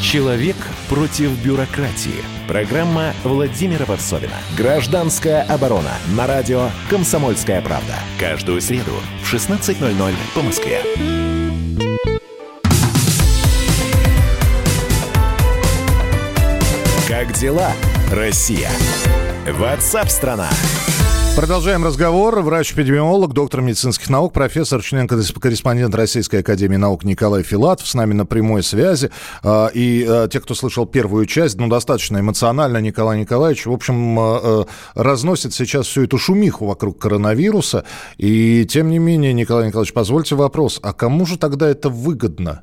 Человек 0.02 0.56
против 0.88 1.30
бюрократии. 1.44 2.33
Программа 2.46 3.14
Владимира 3.24 3.86
Варсовина. 3.86 4.34
Гражданская 4.56 5.42
оборона. 5.44 5.92
На 6.14 6.26
радио 6.26 6.68
«Комсомольская 6.90 7.62
правда». 7.62 7.94
Каждую 8.20 8.60
среду 8.60 8.92
в 9.22 9.32
16.00 9.32 10.14
по 10.34 10.42
Москве. 10.42 10.82
Как 17.08 17.32
дела, 17.32 17.72
Россия? 18.10 18.70
Ватсап-страна! 19.46 20.50
Продолжаем 21.36 21.84
разговор. 21.84 22.40
Врач-эпидемиолог, 22.42 23.32
доктор 23.32 23.60
медицинских 23.60 24.08
наук, 24.08 24.32
профессор, 24.32 24.80
член-корреспондент 24.80 25.92
Российской 25.96 26.36
Академии 26.36 26.76
Наук 26.76 27.02
Николай 27.02 27.42
Филатов 27.42 27.88
с 27.88 27.94
нами 27.94 28.12
на 28.12 28.24
прямой 28.24 28.62
связи. 28.62 29.10
А, 29.42 29.66
и 29.66 30.06
а, 30.08 30.28
те, 30.28 30.40
кто 30.40 30.54
слышал 30.54 30.86
первую 30.86 31.26
часть, 31.26 31.58
ну, 31.58 31.66
достаточно 31.66 32.20
эмоционально 32.20 32.78
Николай 32.78 33.18
Николаевич, 33.18 33.66
в 33.66 33.72
общем, 33.72 34.16
а, 34.16 34.66
разносит 34.94 35.52
сейчас 35.52 35.88
всю 35.88 36.04
эту 36.04 36.18
шумиху 36.18 36.66
вокруг 36.66 37.00
коронавируса. 37.00 37.84
И, 38.16 38.64
тем 38.70 38.88
не 38.88 39.00
менее, 39.00 39.32
Николай 39.32 39.66
Николаевич, 39.66 39.92
позвольте 39.92 40.36
вопрос, 40.36 40.78
а 40.84 40.92
кому 40.92 41.26
же 41.26 41.36
тогда 41.36 41.68
это 41.68 41.88
выгодно? 41.88 42.62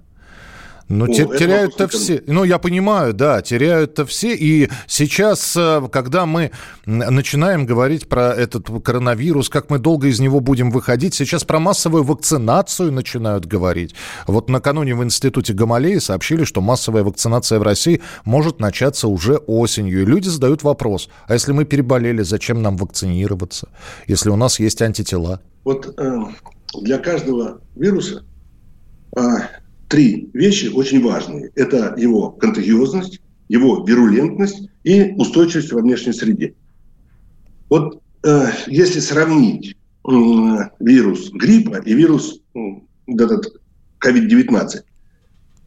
Ну, 0.87 1.05
ну 1.07 1.13
теряют-то 1.13 1.87
все. 1.87 2.23
Ну, 2.27 2.43
я 2.43 2.57
понимаю, 2.57 3.13
да, 3.13 3.41
теряют-то 3.41 4.05
все. 4.05 4.35
И 4.35 4.69
сейчас, 4.87 5.55
э, 5.55 5.87
когда 5.91 6.25
мы 6.25 6.51
начинаем 6.85 7.65
говорить 7.65 8.07
про 8.07 8.33
этот 8.33 8.67
коронавирус, 8.83 9.49
как 9.49 9.69
мы 9.69 9.79
долго 9.79 10.07
из 10.07 10.19
него 10.19 10.39
будем 10.39 10.71
выходить, 10.71 11.13
сейчас 11.13 11.43
про 11.43 11.59
массовую 11.59 12.03
вакцинацию 12.03 12.91
начинают 12.91 13.45
говорить. 13.45 13.95
Вот 14.27 14.49
накануне 14.49 14.95
в 14.95 15.03
институте 15.03 15.53
Гамалеи 15.53 15.99
сообщили, 15.99 16.43
что 16.43 16.61
массовая 16.61 17.03
вакцинация 17.03 17.59
в 17.59 17.63
России 17.63 18.01
может 18.25 18.59
начаться 18.59 19.07
уже 19.07 19.37
осенью. 19.37 20.01
И 20.01 20.05
люди 20.05 20.27
задают 20.27 20.63
вопрос, 20.63 21.09
а 21.27 21.33
если 21.33 21.51
мы 21.51 21.65
переболели, 21.65 22.21
зачем 22.21 22.61
нам 22.61 22.77
вакцинироваться, 22.77 23.69
если 24.07 24.29
у 24.29 24.35
нас 24.35 24.59
есть 24.59 24.81
антитела? 24.81 25.41
Вот 25.63 25.93
э, 25.97 26.19
для 26.81 26.97
каждого 26.97 27.61
вируса 27.75 28.23
э, 29.15 29.21
три 29.91 30.29
вещи 30.33 30.67
очень 30.67 31.03
важные. 31.03 31.51
Это 31.55 31.93
его 31.97 32.31
контагиозность, 32.31 33.19
его 33.49 33.83
вирулентность 33.85 34.69
и 34.83 35.13
устойчивость 35.17 35.73
во 35.73 35.81
внешней 35.81 36.13
среде. 36.13 36.53
Вот 37.69 38.01
э, 38.23 38.45
если 38.67 39.01
сравнить 39.01 39.75
э, 39.75 40.11
вирус 40.79 41.29
гриппа 41.31 41.81
и 41.83 41.93
вирус 41.93 42.39
э, 42.55 42.59
этот 43.07 43.61
COVID-19, 44.03 44.79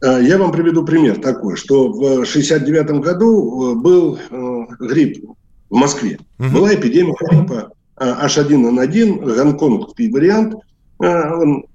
э, 0.01 0.23
я 0.23 0.37
вам 0.39 0.51
приведу 0.51 0.83
пример 0.83 1.21
такой, 1.21 1.55
что 1.55 1.91
в 1.91 2.25
69 2.25 3.01
году 3.01 3.73
э, 3.73 3.75
был 3.75 4.17
э, 4.17 4.65
грипп 4.79 5.23
в 5.69 5.75
Москве. 5.75 6.17
Угу. 6.39 6.49
Была 6.49 6.73
эпидемия 6.73 7.13
гриппа 7.29 7.71
H1N1, 7.97 9.35
гонконгский 9.35 10.11
вариант. 10.11 10.55
Он 10.97 11.65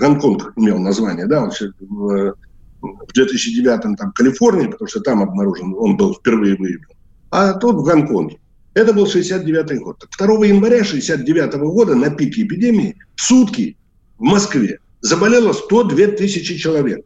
Гонконг 0.00 0.52
имел 0.56 0.78
название, 0.78 1.26
да, 1.26 1.42
он 1.42 1.50
в, 1.80 2.34
в 2.80 3.12
2009 3.12 3.96
там 3.96 4.12
Калифорнии, 4.12 4.66
потому 4.66 4.88
что 4.88 5.00
там 5.00 5.22
обнаружен, 5.22 5.74
он 5.78 5.96
был 5.96 6.14
впервые 6.14 6.56
выявлен, 6.56 6.88
а 7.30 7.52
тот 7.52 7.76
в 7.76 7.82
Гонконге. 7.84 8.38
Это 8.72 8.92
был 8.92 9.06
69 9.06 9.80
год. 9.80 10.04
2 10.18 10.46
января 10.46 10.84
69 10.84 11.54
года 11.56 11.94
на 11.94 12.10
пике 12.10 12.42
эпидемии 12.42 12.96
в 13.16 13.22
сутки 13.22 13.76
в 14.18 14.22
Москве 14.22 14.78
заболело 15.00 15.52
102 15.52 16.06
тысячи 16.16 16.56
человек. 16.56 17.04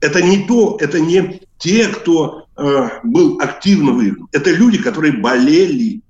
Это 0.00 0.20
не 0.22 0.44
то, 0.44 0.76
это 0.80 1.00
не 1.00 1.40
те, 1.58 1.88
кто 1.88 2.46
э, 2.56 2.88
был 3.04 3.38
активно 3.40 3.92
выявлен. 3.92 4.26
Это 4.32 4.50
люди, 4.50 4.78
которые 4.78 5.14
болели, 5.14 6.02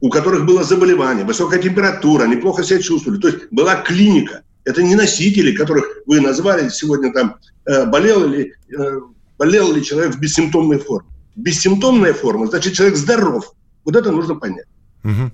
у 0.00 0.08
которых 0.08 0.46
было 0.46 0.64
заболевание, 0.64 1.24
высокая 1.24 1.60
температура, 1.60 2.24
они 2.24 2.36
плохо 2.36 2.62
себя 2.62 2.80
чувствовали. 2.80 3.20
То 3.20 3.28
есть 3.28 3.40
была 3.50 3.76
клиника. 3.76 4.42
Это 4.70 4.84
не 4.84 4.94
носители, 4.94 5.52
которых 5.52 5.84
вы 6.06 6.20
назвали 6.20 6.68
сегодня 6.68 7.12
там, 7.12 7.36
э, 7.66 7.86
болел, 7.86 8.28
ли, 8.28 8.52
э, 8.76 9.00
болел 9.36 9.72
ли 9.72 9.84
человек 9.84 10.14
в 10.14 10.20
бессимптомной 10.20 10.78
форме. 10.78 11.08
Бессимптомная 11.34 12.14
форма, 12.14 12.46
значит, 12.46 12.74
человек 12.74 12.96
здоров. 12.96 13.52
Вот 13.84 13.96
это 13.96 14.12
нужно 14.12 14.36
понять. 14.36 14.66
Угу. 15.02 15.30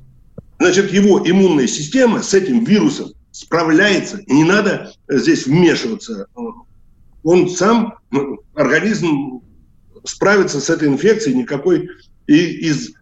Значит, 0.59 0.91
его 0.91 1.23
иммунная 1.29 1.67
система 1.67 2.23
с 2.23 2.33
этим 2.33 2.65
вирусом 2.65 3.13
справляется, 3.31 4.19
и 4.19 4.33
не 4.33 4.45
надо 4.45 4.93
здесь 5.09 5.47
вмешиваться. 5.47 6.29
Он 7.23 7.51
сам, 7.51 7.99
ну, 8.11 8.39
организм 8.55 9.43
справится 10.05 10.61
с 10.61 10.71
этой 10.71 10.89
инфекцией 10.89 11.37
никакой. 11.37 11.91
И 12.27 12.37
из 12.69 12.93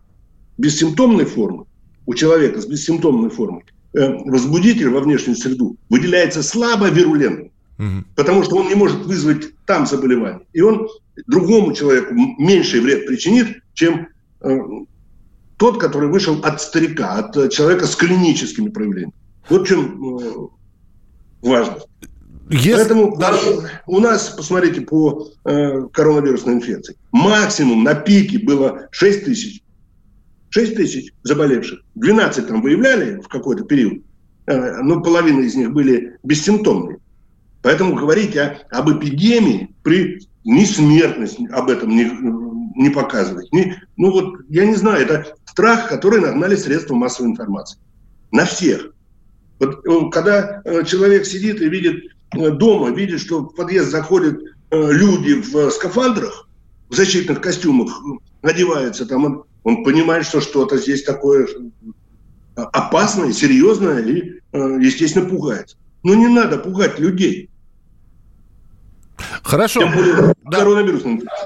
бессимптомной 0.59 1.27
формы 1.27 1.67
у 2.07 2.15
человека 2.15 2.61
с 2.61 2.67
бессимптомной 2.67 3.31
формой 3.31 3.65
Э, 3.65 3.74
возбудитель 3.95 4.89
во 4.89 5.01
внешнюю 5.01 5.37
среду 5.37 5.77
выделяется 5.89 6.43
слабо 6.43 6.89
вирулентно, 6.89 7.51
угу. 7.79 8.05
потому 8.17 8.43
что 8.43 8.57
он 8.57 8.69
не 8.69 8.75
может 8.75 9.05
вызвать 9.07 9.55
там 9.67 9.87
заболевание. 9.87 10.47
И 10.53 10.61
он 10.61 10.89
другому 11.27 11.73
человеку 11.73 12.15
меньший 12.15 12.81
вред 12.81 13.07
причинит, 13.07 13.63
чем 13.75 14.09
э, 14.41 14.59
тот, 15.57 15.81
который 15.81 16.09
вышел 16.09 16.41
от 16.43 16.61
старика, 16.61 17.15
от 17.15 17.53
человека 17.53 17.87
с 17.87 17.95
клиническими 17.95 18.69
проявлениями. 18.69 19.15
Вот 19.49 19.63
в 19.63 19.67
чем 19.67 20.19
э, 20.19 20.49
важность. 21.43 21.87
Если... 22.51 22.75
Поэтому 22.75 23.19
у 23.87 24.01
нас, 24.01 24.29
посмотрите, 24.29 24.83
по 24.83 25.29
э, 25.45 25.87
коронавирусной 25.93 26.55
инфекции, 26.55 26.97
максимум 27.11 27.85
на 27.85 27.95
пике 27.95 28.39
было 28.39 28.89
6 28.91 29.25
тысяч 29.25 29.63
6 30.55 30.77
тысяч 30.77 31.13
заболевших, 31.25 31.81
12 31.97 32.47
там 32.47 32.63
выявляли 32.63 33.21
в 33.21 33.27
какой-то 33.27 33.65
период, 33.65 34.05
э, 34.47 34.83
ну, 34.83 35.03
половина 35.03 35.41
из 35.41 35.57
них 35.57 35.73
были 35.73 36.17
бессимптомные. 36.23 36.99
Поэтому 37.61 37.97
говорить 37.97 38.37
о, 38.37 38.61
об 38.71 38.89
эпидемии 38.89 39.75
при 39.83 40.21
ни 40.45 40.65
смертность 40.65 41.41
об 41.51 41.71
этом 41.71 41.91
не, 41.91 42.05
не 42.81 42.89
показывать. 42.91 43.53
Ни, 43.53 43.75
ну 43.97 44.13
вот, 44.13 44.43
я 44.49 44.65
не 44.65 44.77
знаю, 44.77 45.03
это 45.03 45.35
страх, 45.45 45.89
который 45.89 46.21
нагнали 46.21 46.55
средства 46.55 46.95
массовой 46.95 47.31
информации. 47.31 47.81
На 48.31 48.45
всех. 48.45 48.93
Вот, 49.59 49.85
э, 49.85 50.11
когда 50.13 50.63
э, 50.65 50.85
человек 50.85 51.27
сидит 51.27 51.63
и 51.63 51.69
видит 51.69 52.13
дома, 52.33 52.93
видит, 52.93 53.19
что 53.19 53.41
в 53.41 53.57
подъезд 53.57 53.91
заходят 53.91 54.39
люди 54.71 55.35
в 55.35 55.71
скафандрах, 55.71 56.49
в 56.91 56.95
защитных 56.95 57.41
костюмах, 57.41 58.01
одеваются 58.43 59.05
там, 59.07 59.45
он, 59.65 59.79
он 59.79 59.85
понимает, 59.85 60.25
что 60.27 60.41
что-то 60.41 60.77
здесь 60.77 61.03
такое 61.03 61.49
опасное, 62.55 63.33
серьезное 63.33 64.01
и, 64.03 64.41
естественно, 64.53 65.29
пугается. 65.29 65.77
Но 66.03 66.15
не 66.15 66.29
надо 66.29 66.59
пугать 66.59 66.99
людей. 67.01 67.51
Хорошо. 69.43 69.81
да. 70.45 70.59
коронавирус. 70.59 71.03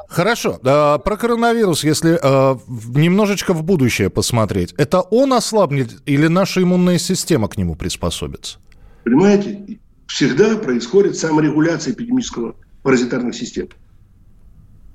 Хорошо. 0.09 0.59
А, 0.65 0.99
про 0.99 1.17
коронавирус, 1.17 1.85
если 1.85 2.19
а, 2.23 2.59
немножечко 2.95 3.53
в 3.53 3.63
будущее 3.63 4.11
посмотреть, 4.11 4.75
это 4.79 5.01
он 5.01 5.33
ослабнет 5.33 5.91
или 6.07 6.27
наша 6.27 6.63
иммунная 6.63 6.99
система 6.99 7.49
к 7.49 7.57
нему 7.57 7.75
приспособится? 7.75 8.59
Понимаете, 9.05 9.79
всегда 10.07 10.57
происходит 10.57 11.17
саморегуляция 11.17 11.93
эпидемического 11.93 12.57
паразитарных 12.83 13.35
систем. 13.35 13.69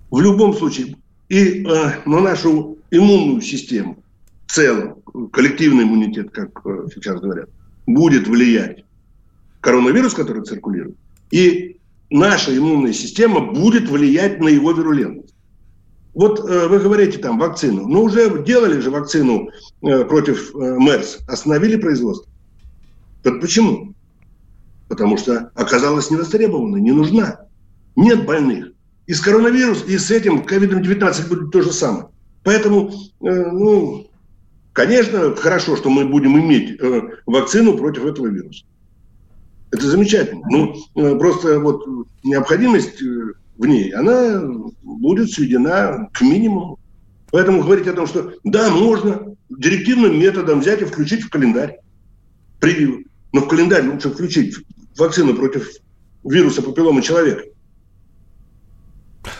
В 0.10 0.20
любом 0.20 0.56
случае, 0.56 0.96
и 1.34 1.64
э, 1.64 1.92
на 2.06 2.20
нашу 2.20 2.78
иммунную 2.92 3.42
систему 3.42 3.98
в 4.46 4.52
целом, 4.52 5.02
коллективный 5.32 5.84
иммунитет, 5.84 6.30
как 6.30 6.62
э, 6.64 6.86
сейчас 6.94 7.20
говорят, 7.20 7.50
будет 7.88 8.28
влиять 8.28 8.86
коронавирус, 9.60 10.14
который 10.14 10.44
циркулирует, 10.44 10.96
и 11.32 11.78
наша 12.12 12.56
иммунная 12.56 12.94
система 12.94 13.52
будет 13.52 13.90
влиять 13.90 14.40
на 14.42 14.48
его 14.48 14.74
вирулентность. 14.74 15.34
Вот 16.14 16.40
э, 16.40 16.68
вы 16.68 16.78
говорите 16.78 17.18
там 17.18 17.40
вакцину, 17.40 17.88
но 17.88 18.04
уже 18.04 18.44
делали 18.44 18.80
же 18.80 18.92
вакцину 18.92 19.50
э, 19.82 20.06
против 20.06 20.54
э, 20.54 20.78
МЭРС, 20.78 21.22
остановили 21.28 21.78
производство. 21.78 22.32
Вот 23.24 23.42
почему? 23.42 23.96
Потому 24.88 25.18
что 25.18 25.50
оказалась 25.56 26.12
невостребована, 26.12 26.76
не 26.76 26.92
нужна. 26.92 27.48
Нет 27.96 28.24
больных. 28.28 28.73
И 29.06 29.14
с 29.14 29.20
коронавирусом, 29.20 29.88
и 29.88 29.98
с 29.98 30.12
этим 30.12 30.44
ковидом-19 30.44 31.28
будет 31.28 31.52
то 31.52 31.62
же 31.62 31.72
самое. 31.74 32.08
Поэтому, 32.44 32.92
э, 33.22 33.52
ну, 33.52 34.08
конечно, 34.72 35.36
хорошо, 35.36 35.76
что 35.76 35.90
мы 35.90 36.06
будем 36.06 36.40
иметь 36.40 36.80
э, 36.80 37.02
вакцину 37.26 37.78
против 37.78 38.06
этого 38.06 38.28
вируса. 38.28 38.66
Это 39.72 39.88
замечательно. 39.88 40.42
Ну, 40.50 40.76
э, 40.96 41.16
просто 41.18 41.60
вот 41.60 41.86
необходимость 42.24 43.02
в 43.02 43.66
ней, 43.66 43.92
она 43.92 44.42
будет 44.84 45.32
сведена 45.32 46.10
к 46.14 46.22
минимуму. 46.22 46.80
Поэтому 47.32 47.64
говорить 47.64 47.88
о 47.88 47.94
том, 47.94 48.08
что 48.08 48.34
да, 48.44 48.70
можно 48.70 49.36
директивным 49.50 50.20
методом 50.20 50.60
взять 50.60 50.82
и 50.82 50.86
включить 50.86 51.24
в 51.24 51.30
календарь 51.30 51.80
прививок. 52.60 53.06
Но 53.32 53.42
в 53.42 53.48
календарь 53.48 53.88
лучше 53.88 54.10
включить 54.10 54.56
вакцину 54.98 55.34
против 55.34 55.68
вируса 56.24 56.62
папиллома 56.62 57.02
человека. 57.02 57.44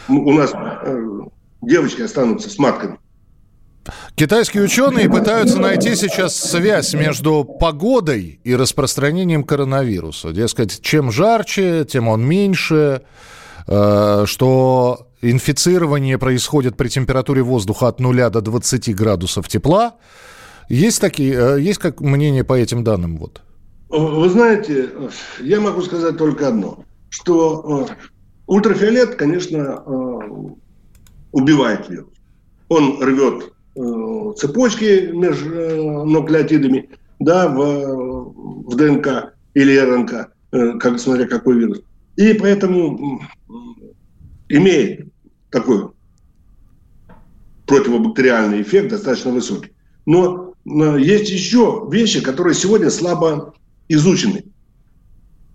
У 0.08 0.32
нас 0.32 0.52
э, 0.54 1.20
девочки 1.62 2.02
останутся 2.02 2.50
с 2.50 2.58
матками. 2.58 3.00
Китайские 4.16 4.64
ученые 4.64 5.10
пытаются 5.10 5.60
найти 5.60 5.96
сейчас 5.96 6.36
связь 6.36 6.94
между 6.94 7.44
погодой 7.44 8.40
и 8.44 8.56
распространением 8.56 9.44
коронавируса. 9.44 10.32
Дескать, 10.32 10.82
чем 10.82 11.12
жарче, 11.12 11.86
тем 11.86 12.08
он 12.08 12.26
меньше, 12.26 13.02
э, 13.68 14.24
что 14.26 15.08
инфицирование 15.22 16.18
происходит 16.18 16.78
при 16.78 16.88
температуре 16.88 17.42
воздуха 17.42 17.88
от 17.88 18.00
0 18.00 18.30
до 18.30 18.42
20 18.42 18.96
градусов 18.96 19.50
тепла. 19.50 19.96
Есть 20.70 21.02
такие, 21.02 21.34
э, 21.34 21.60
есть 21.60 21.80
как 21.80 22.00
мнение 22.00 22.44
по 22.44 22.54
этим 22.54 22.84
данным? 22.84 23.18
Вот? 23.18 23.42
Вы 23.90 24.30
знаете, 24.30 24.90
я 25.42 25.60
могу 25.60 25.82
сказать 25.82 26.18
только 26.18 26.48
одно, 26.48 26.86
что 27.10 27.88
ультрафиолет, 28.48 29.16
конечно, 29.16 29.84
убивает 31.32 31.90
вирус. 31.90 32.10
Он 32.70 33.02
рвет 33.02 33.54
Э, 33.76 34.34
цепочки 34.38 35.10
между 35.12 35.50
э, 35.52 36.04
нуклеотидами 36.06 36.92
да, 37.20 37.48
в, 37.48 38.70
в 38.70 38.76
ДНК 38.76 39.34
или 39.56 39.76
РНК, 39.76 40.30
э, 40.52 40.78
как, 40.78 41.00
смотря 41.00 41.26
какой 41.26 41.58
вирус. 41.58 41.82
И 42.16 42.34
поэтому 42.34 43.20
имеет 44.48 45.08
такой 45.50 45.90
противобактериальный 47.66 48.62
эффект 48.62 48.90
достаточно 48.92 49.32
высокий. 49.32 49.72
Но 50.06 50.54
есть 50.66 51.32
еще 51.32 51.88
вещи, 51.92 52.22
которые 52.22 52.54
сегодня 52.54 52.92
слабо 52.92 53.56
изучены. 53.90 54.44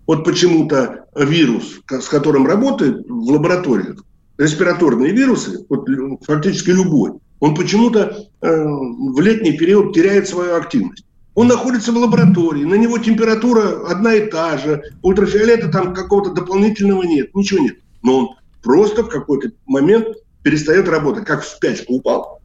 Вот 0.09 0.25
почему-то 0.25 1.05
вирус, 1.15 1.81
с 1.87 2.07
которым 2.09 2.47
работают 2.47 3.07
в 3.07 3.31
лабораториях, 3.31 4.03
респираторные 4.39 5.11
вирусы, 5.11 5.67
вот 5.69 5.87
фактически 6.25 6.71
любой, 6.71 7.19
он 7.39 7.53
почему-то 7.53 8.17
э, 8.41 8.47
в 8.47 9.19
летний 9.19 9.55
период 9.55 9.93
теряет 9.93 10.27
свою 10.27 10.55
активность. 10.55 11.05
Он 11.35 11.45
находится 11.45 11.91
в 11.91 11.97
лаборатории, 11.97 12.63
на 12.63 12.73
него 12.73 12.97
температура 12.97 13.87
одна 13.87 14.15
и 14.15 14.27
та 14.31 14.57
же, 14.57 14.81
ультрафиолета 15.03 15.69
там 15.69 15.93
какого-то 15.93 16.31
дополнительного 16.33 17.03
нет, 17.03 17.35
ничего 17.35 17.59
нет. 17.59 17.77
Но 18.01 18.17
он 18.17 18.29
просто 18.63 19.03
в 19.03 19.09
какой-то 19.09 19.51
момент 19.67 20.07
перестает 20.41 20.89
работать, 20.89 21.25
как 21.25 21.43
в 21.43 21.47
спячку 21.47 21.97
упал, 21.97 22.41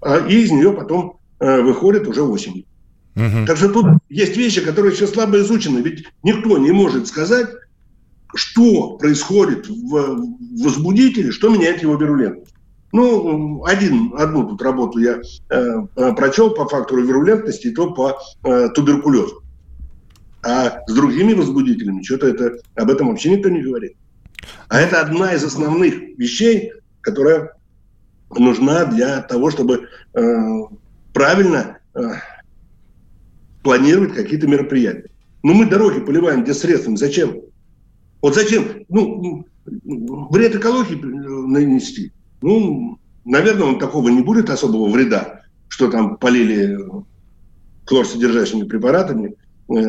а, 0.00 0.26
и 0.26 0.36
из 0.36 0.50
нее 0.50 0.72
потом 0.72 1.18
э, 1.38 1.60
выходит 1.60 2.08
уже 2.08 2.22
осенью. 2.22 2.64
Угу. 3.14 3.46
Так 3.46 3.56
что 3.56 3.68
тут 3.68 3.86
есть 4.08 4.36
вещи, 4.36 4.62
которые 4.62 4.94
еще 4.94 5.06
слабо 5.06 5.40
изучены, 5.40 5.78
ведь 5.80 6.06
никто 6.22 6.56
не 6.58 6.70
может 6.72 7.06
сказать, 7.06 7.48
что 8.34 8.96
происходит 8.96 9.68
в 9.68 10.26
возбудителе, 10.62 11.30
что 11.30 11.50
меняет 11.50 11.82
его 11.82 11.96
вирулентность. 11.96 12.54
Ну, 12.92 13.64
один, 13.64 14.12
одну 14.18 14.46
тут 14.48 14.62
работу 14.62 14.98
я 14.98 15.20
э, 15.48 15.86
э, 15.96 16.12
прочел 16.12 16.50
по 16.50 16.68
фактору 16.68 17.02
вирулентности, 17.02 17.68
и 17.68 17.70
то 17.70 17.92
по 17.92 18.18
э, 18.44 18.68
туберкулезу. 18.74 19.42
А 20.42 20.80
с 20.86 20.94
другими 20.94 21.32
возбудителями 21.32 22.02
что-то 22.02 22.28
это, 22.28 22.58
об 22.74 22.90
этом 22.90 23.08
вообще 23.08 23.30
никто 23.30 23.48
не 23.48 23.62
говорит. 23.62 23.96
А 24.68 24.80
это 24.80 25.00
одна 25.00 25.32
из 25.32 25.42
основных 25.42 25.94
вещей, 26.18 26.72
которая 27.00 27.52
нужна 28.30 28.84
для 28.84 29.22
того, 29.22 29.50
чтобы 29.50 29.88
э, 30.14 30.20
правильно 31.14 31.78
э, 31.94 32.00
планировать 33.62 34.14
какие-то 34.14 34.46
мероприятия. 34.46 35.10
Ну, 35.42 35.54
мы 35.54 35.66
дороги 35.66 36.00
поливаем 36.00 36.42
где 36.42 36.54
средствами. 36.54 36.96
Зачем? 36.96 37.40
Вот 38.20 38.34
зачем? 38.34 38.84
Ну, 38.88 39.46
вред 39.64 40.56
экологии 40.56 40.96
э, 40.96 41.46
нанести. 41.46 42.12
Ну, 42.40 42.98
наверное, 43.24 43.66
он 43.66 43.78
такого 43.78 44.08
не 44.08 44.22
будет 44.22 44.50
особого 44.50 44.88
вреда, 44.88 45.42
что 45.68 45.90
там 45.90 46.16
полили 46.16 46.78
хлорсодержащими 47.86 48.64
препаратами 48.64 49.34
э, 49.68 49.82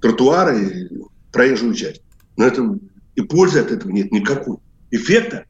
тротуары 0.00 0.68
и 0.68 0.88
проезжую 1.32 1.74
часть. 1.74 2.02
Но 2.36 2.46
это 2.46 2.78
и 3.16 3.20
пользы 3.22 3.60
от 3.60 3.72
этого 3.72 3.90
нет 3.90 4.12
никакой. 4.12 4.58
Эффекта 4.90 5.44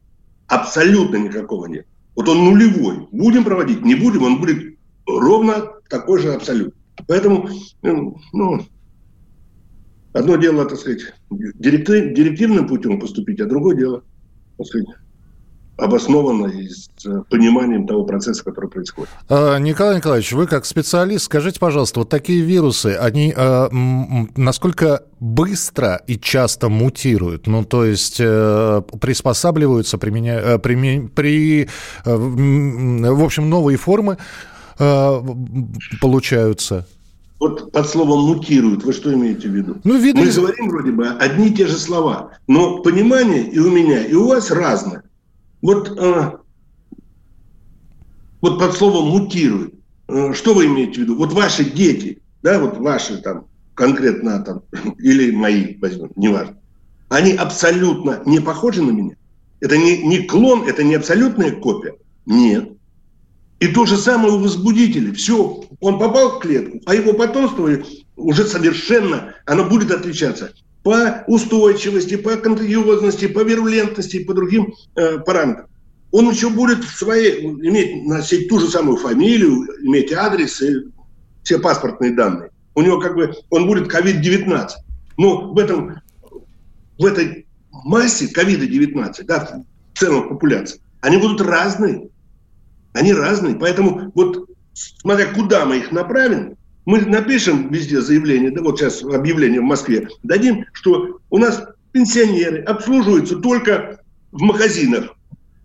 абсолютно 0.46 1.16
никакого 1.16 1.66
нет. 1.66 1.86
Вот 2.14 2.28
он 2.28 2.44
нулевой. 2.44 3.06
Будем 3.12 3.44
проводить, 3.44 3.84
не 3.84 3.94
будем, 3.94 4.22
он 4.22 4.40
будет 4.40 4.76
ровно 5.06 5.72
такой 5.88 6.20
же 6.20 6.32
абсолют. 6.32 6.74
Поэтому, 7.06 7.48
ну, 7.82 8.18
ну 8.32 8.60
одно 10.12 10.36
дело, 10.36 10.64
так 10.64 10.78
сказать, 10.78 11.02
директив, 11.30 12.14
директивным 12.14 12.66
путем 12.66 12.98
поступить, 13.00 13.40
а 13.40 13.46
другое 13.46 13.76
дело, 13.76 14.02
так 14.56 14.66
сказать, 14.66 14.88
обоснованно 15.78 16.48
и 16.48 16.68
с 16.68 16.88
э, 17.06 17.22
пониманием 17.30 17.86
того 17.86 18.04
процесса, 18.04 18.42
который 18.42 18.68
происходит. 18.68 19.08
А, 19.28 19.58
Николай 19.58 19.96
Николаевич, 19.96 20.32
вы 20.32 20.48
как 20.48 20.66
специалист, 20.66 21.26
скажите, 21.26 21.60
пожалуйста, 21.60 22.00
вот 22.00 22.08
такие 22.08 22.42
вирусы, 22.42 22.96
они 23.00 23.32
э, 23.34 23.68
насколько 24.36 25.04
быстро 25.20 26.02
и 26.08 26.18
часто 26.18 26.68
мутируют? 26.68 27.46
Ну, 27.46 27.64
то 27.64 27.84
есть 27.84 28.16
э, 28.18 28.82
приспосабливаются, 29.00 29.98
применя... 29.98 30.40
э, 30.40 30.58
при, 30.58 31.06
при 31.06 31.68
э, 32.04 32.16
в 32.16 33.24
общем, 33.24 33.48
новые 33.48 33.78
формы 33.78 34.18
э, 34.78 35.22
получаются? 36.00 36.86
Вот 37.40 37.70
под 37.70 37.88
словом 37.88 38.24
мутируют, 38.24 38.84
вы 38.84 38.92
что 38.92 39.12
имеете 39.14 39.48
в 39.48 39.52
виду? 39.52 39.76
Ну, 39.84 39.96
видно, 39.98 40.22
Мы 40.22 40.32
говорим 40.32 40.68
вроде 40.68 40.90
бы 40.90 41.08
одни 41.08 41.48
и 41.48 41.54
те 41.54 41.66
же 41.66 41.78
слова, 41.78 42.32
но 42.48 42.78
понимание 42.82 43.48
и 43.48 43.58
у 43.58 43.70
меня, 43.70 44.04
и 44.04 44.14
у 44.14 44.26
вас 44.26 44.50
разное. 44.50 45.04
Вот, 45.62 45.96
э, 45.96 46.32
вот 48.40 48.58
под 48.58 48.74
словом 48.74 49.10
мутирует. 49.10 49.74
Э, 50.08 50.32
что 50.32 50.54
вы 50.54 50.66
имеете 50.66 50.94
в 50.94 50.98
виду? 50.98 51.16
Вот 51.16 51.32
ваши 51.32 51.64
дети 51.64 52.20
да, 52.42 52.58
вот 52.58 52.78
ваши 52.78 53.18
там, 53.18 53.46
конкретно 53.74 54.40
там, 54.40 54.62
или 54.98 55.30
мои, 55.30 55.76
возьмем, 55.78 56.10
неважно, 56.16 56.56
они 57.08 57.32
абсолютно 57.32 58.22
не 58.26 58.40
похожи 58.40 58.82
на 58.82 58.90
меня? 58.90 59.16
Это 59.60 59.76
не, 59.76 60.04
не 60.04 60.22
клон, 60.22 60.68
это 60.68 60.84
не 60.84 60.94
абсолютная 60.94 61.52
копия? 61.52 61.96
Нет. 62.26 62.72
И 63.60 63.68
то 63.68 63.86
же 63.86 63.96
самое 63.96 64.32
у 64.32 64.38
возбудителя. 64.38 65.12
Все, 65.12 65.64
он 65.80 65.98
попал 65.98 66.36
в 66.36 66.38
клетку, 66.40 66.80
а 66.86 66.94
его 66.94 67.12
потомство 67.12 67.68
уже 68.16 68.44
совершенно, 68.44 69.34
оно 69.46 69.64
будет 69.64 69.90
отличаться 69.90 70.52
по 70.84 71.24
устойчивости, 71.26 72.16
по 72.16 72.36
контагиозности, 72.36 73.26
по 73.26 73.42
вирулентности, 73.42 74.24
по 74.24 74.32
другим 74.32 74.74
э, 74.94 75.18
параметрам. 75.18 75.66
Он 76.12 76.30
еще 76.30 76.50
будет 76.50 76.84
своей, 76.84 77.44
иметь, 77.44 78.06
носить 78.06 78.48
ту 78.48 78.60
же 78.60 78.68
самую 78.68 78.96
фамилию, 78.96 79.66
иметь 79.82 80.12
адрес 80.12 80.62
и 80.62 80.86
все 81.42 81.58
паспортные 81.58 82.14
данные. 82.14 82.50
У 82.74 82.82
него 82.82 82.98
как 83.00 83.16
бы, 83.16 83.34
он 83.50 83.66
будет 83.66 83.92
COVID-19. 83.92 84.68
Но 85.18 85.52
в 85.52 85.58
этом, 85.58 85.96
в 86.98 87.04
этой 87.04 87.46
массе 87.70 88.26
COVID-19, 88.26 89.24
да, 89.24 89.64
в 89.92 89.98
целом 89.98 90.28
популяции, 90.28 90.80
они 91.00 91.18
будут 91.18 91.40
разные. 91.40 92.08
Они 92.98 93.12
разные. 93.12 93.54
Поэтому 93.54 94.10
вот 94.14 94.48
смотря 94.72 95.26
куда 95.32 95.64
мы 95.64 95.78
их 95.78 95.92
направим, 95.92 96.56
мы 96.84 97.00
напишем 97.02 97.70
везде 97.70 98.00
заявление, 98.00 98.50
да 98.50 98.62
вот 98.62 98.78
сейчас 98.78 99.02
объявление 99.02 99.60
в 99.60 99.64
Москве, 99.64 100.08
дадим, 100.22 100.64
что 100.72 101.20
у 101.30 101.38
нас 101.38 101.62
пенсионеры 101.92 102.62
обслуживаются 102.62 103.36
только 103.36 104.00
в 104.32 104.40
магазинах 104.40 105.14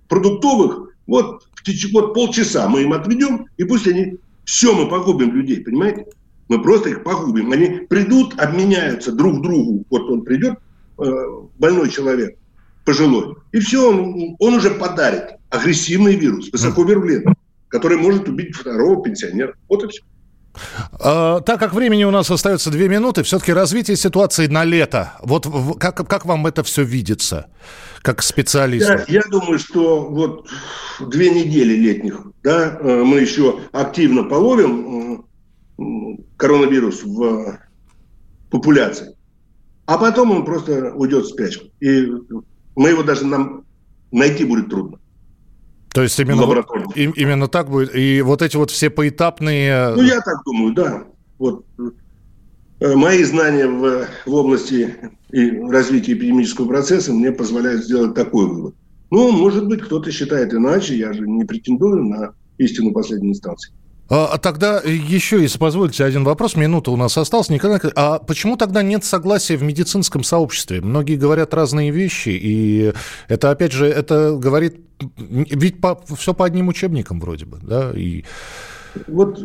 продуктовых, 0.10 0.90
вот, 1.08 1.48
вот 1.94 2.14
полчаса 2.14 2.68
мы 2.68 2.84
им 2.84 2.94
отведем, 2.94 3.48
и 3.58 3.64
пусть 3.64 3.88
они, 3.88 4.18
все 4.44 4.76
мы 4.76 4.90
погубим 4.90 5.34
людей, 5.34 5.62
понимаете? 5.62 6.08
Мы 6.50 6.62
просто 6.62 6.90
их 6.90 7.04
погубим. 7.04 7.52
Они 7.52 7.88
придут, 7.88 8.38
обменяются 8.38 9.14
друг 9.14 9.42
другу. 9.42 9.86
Вот 9.90 10.10
он 10.10 10.24
придет, 10.24 10.60
э, 11.00 11.06
больной 11.58 11.90
человек, 11.90 12.38
пожилой, 12.84 13.38
и 13.54 13.60
все, 13.60 13.90
он, 13.90 14.36
он 14.40 14.56
уже 14.56 14.72
подарит 14.72 15.38
агрессивный 15.54 16.16
вирус, 16.16 16.50
высоковирулентный, 16.52 17.36
который 17.70 17.98
может 17.98 18.28
убить 18.28 18.56
второго 18.56 19.04
пенсионера. 19.04 19.54
Вот 19.70 19.84
и 19.84 19.88
все. 19.88 20.02
А, 21.00 21.42
так 21.42 21.60
как 21.60 21.74
времени 21.74 22.04
у 22.04 22.12
нас 22.12 22.30
остается 22.30 22.72
две 22.72 22.90
минуты, 22.90 23.24
все-таки 23.24 23.54
развитие 23.54 23.98
ситуации 23.98 24.48
на 24.48 24.64
лето. 24.64 25.14
Вот 25.22 25.48
как, 25.80 26.08
как 26.08 26.26
вам 26.26 26.46
это 26.48 26.64
все 26.64 26.84
видится, 26.84 27.48
как 28.02 28.22
специалист? 28.22 28.88
Я, 28.88 29.06
я 29.08 29.22
думаю, 29.30 29.60
что 29.60 30.10
вот 30.10 30.48
две 31.00 31.30
недели 31.30 31.74
летних, 31.74 32.22
да, 32.44 32.78
э, 32.80 33.04
мы 33.04 33.20
еще 33.20 33.62
активно 33.72 34.24
половим 34.24 35.26
коронавирус 36.38 37.04
в 37.04 37.60
популяции, 38.52 39.16
а 39.86 39.98
потом 39.98 40.32
он 40.32 40.46
просто 40.46 40.94
уйдет 40.94 41.26
в 41.26 41.30
спячку. 41.30 41.66
И 41.80 42.08
мы 42.76 42.90
его 42.90 43.04
даже 43.04 43.26
нам 43.26 43.66
найти 44.12 44.46
будет 44.46 44.70
трудно. 44.70 45.00
То 45.94 46.02
есть 46.02 46.20
именно, 46.20 46.46
вот, 46.46 46.66
именно 46.96 47.48
так 47.48 47.70
будет. 47.70 47.96
И 47.96 48.22
вот 48.22 48.42
эти 48.42 48.58
вот 48.58 48.72
все 48.72 48.90
поэтапные... 48.90 49.94
Ну, 49.96 50.02
я 50.02 50.22
так 50.22 50.44
думаю, 50.44 50.74
да. 50.74 51.04
Вот 51.38 51.66
э, 52.80 52.96
мои 52.96 53.24
знания 53.24 53.68
в, 53.68 54.08
в 54.26 54.34
области 54.34 54.96
и 55.30 55.52
развития 55.60 56.14
эпидемического 56.14 56.68
процесса 56.68 57.14
мне 57.14 57.32
позволяют 57.32 57.84
сделать 57.84 58.16
такой 58.16 58.48
вывод. 58.48 58.76
Ну, 59.12 59.32
может 59.32 59.68
быть, 59.68 59.82
кто-то 59.82 60.12
считает 60.12 60.52
иначе, 60.54 60.98
я 60.98 61.14
же 61.14 61.28
не 61.28 61.44
претендую 61.44 62.04
на 62.06 62.34
истину 62.58 62.92
последней 62.92 63.30
инстанции. 63.30 63.72
А, 64.14 64.28
а 64.34 64.38
тогда 64.38 64.80
еще, 64.80 65.42
если 65.42 65.58
позволите, 65.58 66.06
один 66.06 66.24
вопрос. 66.24 66.56
Минута 66.56 66.92
у 66.92 66.98
нас 66.98 67.18
осталась. 67.18 67.50
Николай, 67.50 67.80
а 67.96 68.20
почему 68.20 68.58
тогда 68.58 68.84
нет 68.84 69.04
согласия 69.04 69.58
в 69.58 69.64
медицинском 69.64 70.24
сообществе? 70.24 70.82
Многие 70.82 71.16
говорят 71.16 71.52
разные 71.56 71.90
вещи, 71.90 72.30
и 72.30 72.94
это, 73.28 73.50
опять 73.50 73.72
же, 73.72 73.88
это 73.88 74.38
говорит... 74.38 74.76
Ведь 75.18 75.82
по, 75.82 76.00
все 76.16 76.36
по 76.36 76.46
одним 76.46 76.68
учебникам 76.68 77.20
вроде 77.20 77.46
бы, 77.46 77.58
да? 77.64 77.92
И... 77.96 78.24
Вот 79.08 79.44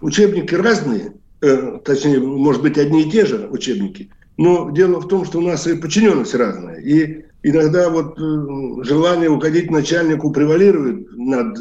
учебники 0.00 0.54
разные, 0.54 1.14
э, 1.40 1.78
точнее, 1.84 2.20
может 2.20 2.62
быть, 2.62 2.78
одни 2.78 3.02
и 3.02 3.10
те 3.10 3.26
же 3.26 3.48
учебники, 3.50 4.08
но 4.36 4.70
дело 4.70 5.00
в 5.00 5.08
том, 5.08 5.24
что 5.24 5.38
у 5.38 5.42
нас 5.42 5.66
и 5.66 5.74
подчиненность 5.74 6.36
разная. 6.36 6.76
И 6.76 7.24
иногда 7.42 7.90
вот 7.90 8.16
э, 8.16 8.84
желание 8.84 9.28
уходить 9.28 9.68
начальнику 9.68 10.30
превалирует 10.30 11.08
над 11.16 11.58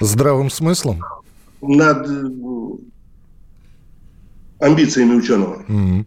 Здравым 0.00 0.50
смыслом? 0.50 1.00
Над 1.60 2.08
э, 2.08 2.30
амбициями 4.60 5.14
ученого. 5.14 5.62
Mm-hmm. 5.68 6.04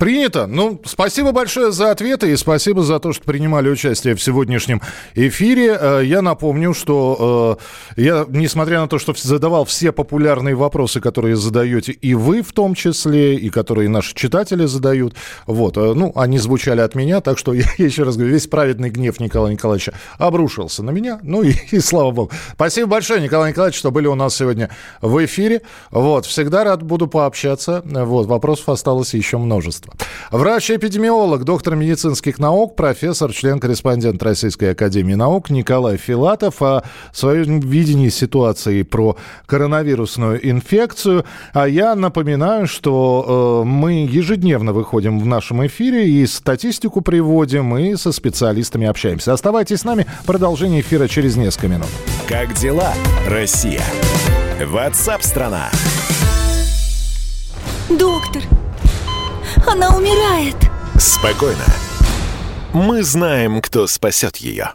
Принято. 0.00 0.46
Ну, 0.46 0.80
спасибо 0.86 1.30
большое 1.32 1.72
за 1.72 1.90
ответы 1.90 2.32
и 2.32 2.36
спасибо 2.36 2.82
за 2.82 2.98
то, 3.00 3.12
что 3.12 3.22
принимали 3.22 3.68
участие 3.68 4.14
в 4.14 4.22
сегодняшнем 4.22 4.80
эфире. 5.14 5.76
Э, 5.78 6.00
я 6.02 6.22
напомню, 6.22 6.72
что 6.72 7.58
э, 7.96 8.00
я, 8.00 8.24
несмотря 8.26 8.80
на 8.80 8.88
то, 8.88 8.98
что 8.98 9.12
задавал 9.14 9.66
все 9.66 9.92
популярные 9.92 10.54
вопросы, 10.54 11.02
которые 11.02 11.36
задаете 11.36 11.92
и 11.92 12.14
вы 12.14 12.40
в 12.40 12.54
том 12.54 12.74
числе, 12.74 13.34
и 13.34 13.50
которые 13.50 13.90
наши 13.90 14.14
читатели 14.14 14.64
задают, 14.64 15.16
вот, 15.46 15.76
э, 15.76 15.92
ну, 15.92 16.12
они 16.14 16.38
звучали 16.38 16.80
от 16.80 16.94
меня, 16.94 17.20
так 17.20 17.36
что 17.36 17.52
я 17.52 17.66
еще 17.76 18.04
раз 18.04 18.16
говорю, 18.16 18.32
весь 18.32 18.46
праведный 18.46 18.88
гнев 18.88 19.20
Николая 19.20 19.52
Николаевича 19.52 19.92
обрушился 20.16 20.82
на 20.82 20.92
меня, 20.92 21.20
ну 21.22 21.42
и, 21.42 21.52
и 21.72 21.78
слава 21.80 22.10
богу. 22.10 22.30
Спасибо 22.54 22.88
большое, 22.88 23.20
Николай 23.20 23.50
Николаевич, 23.50 23.78
что 23.78 23.90
были 23.90 24.06
у 24.06 24.14
нас 24.14 24.34
сегодня 24.34 24.70
в 25.02 25.22
эфире. 25.26 25.60
Вот, 25.90 26.24
всегда 26.24 26.64
рад 26.64 26.82
буду 26.82 27.06
пообщаться. 27.06 27.82
Вот, 27.84 28.28
вопросов 28.28 28.70
осталось 28.70 29.12
еще 29.12 29.36
множество. 29.36 29.89
Врач-эпидемиолог, 30.30 31.44
доктор 31.44 31.74
медицинских 31.74 32.38
наук, 32.38 32.76
профессор, 32.76 33.32
член-корреспондент 33.32 34.22
Российской 34.22 34.72
Академии 34.72 35.14
Наук 35.14 35.50
Николай 35.50 35.96
Филатов 35.96 36.62
о 36.62 36.84
своем 37.12 37.58
видении 37.60 38.08
ситуации 38.10 38.82
про 38.82 39.16
коронавирусную 39.46 40.48
инфекцию. 40.48 41.24
А 41.52 41.66
я 41.66 41.94
напоминаю, 41.96 42.68
что 42.68 43.62
э, 43.64 43.68
мы 43.68 44.06
ежедневно 44.06 44.72
выходим 44.72 45.18
в 45.18 45.26
нашем 45.26 45.66
эфире 45.66 46.08
и 46.08 46.26
статистику 46.26 47.00
приводим, 47.00 47.76
и 47.76 47.96
со 47.96 48.12
специалистами 48.12 48.86
общаемся. 48.86 49.32
Оставайтесь 49.32 49.80
с 49.80 49.84
нами. 49.84 50.06
Продолжение 50.26 50.80
эфира 50.80 51.08
через 51.08 51.36
несколько 51.36 51.68
минут. 51.68 51.88
Как 52.28 52.54
дела, 52.54 52.94
Россия? 53.26 53.82
Ватсап-страна! 54.64 55.70
Доктор, 57.88 58.42
она 59.68 59.96
умирает. 59.96 60.56
Спокойно. 60.98 61.64
Мы 62.72 63.02
знаем, 63.02 63.60
кто 63.62 63.86
спасет 63.86 64.36
ее. 64.36 64.74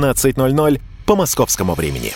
17.00 0.05 0.81
по 1.05 1.15
московскому 1.15 1.75
времени. 1.75 2.13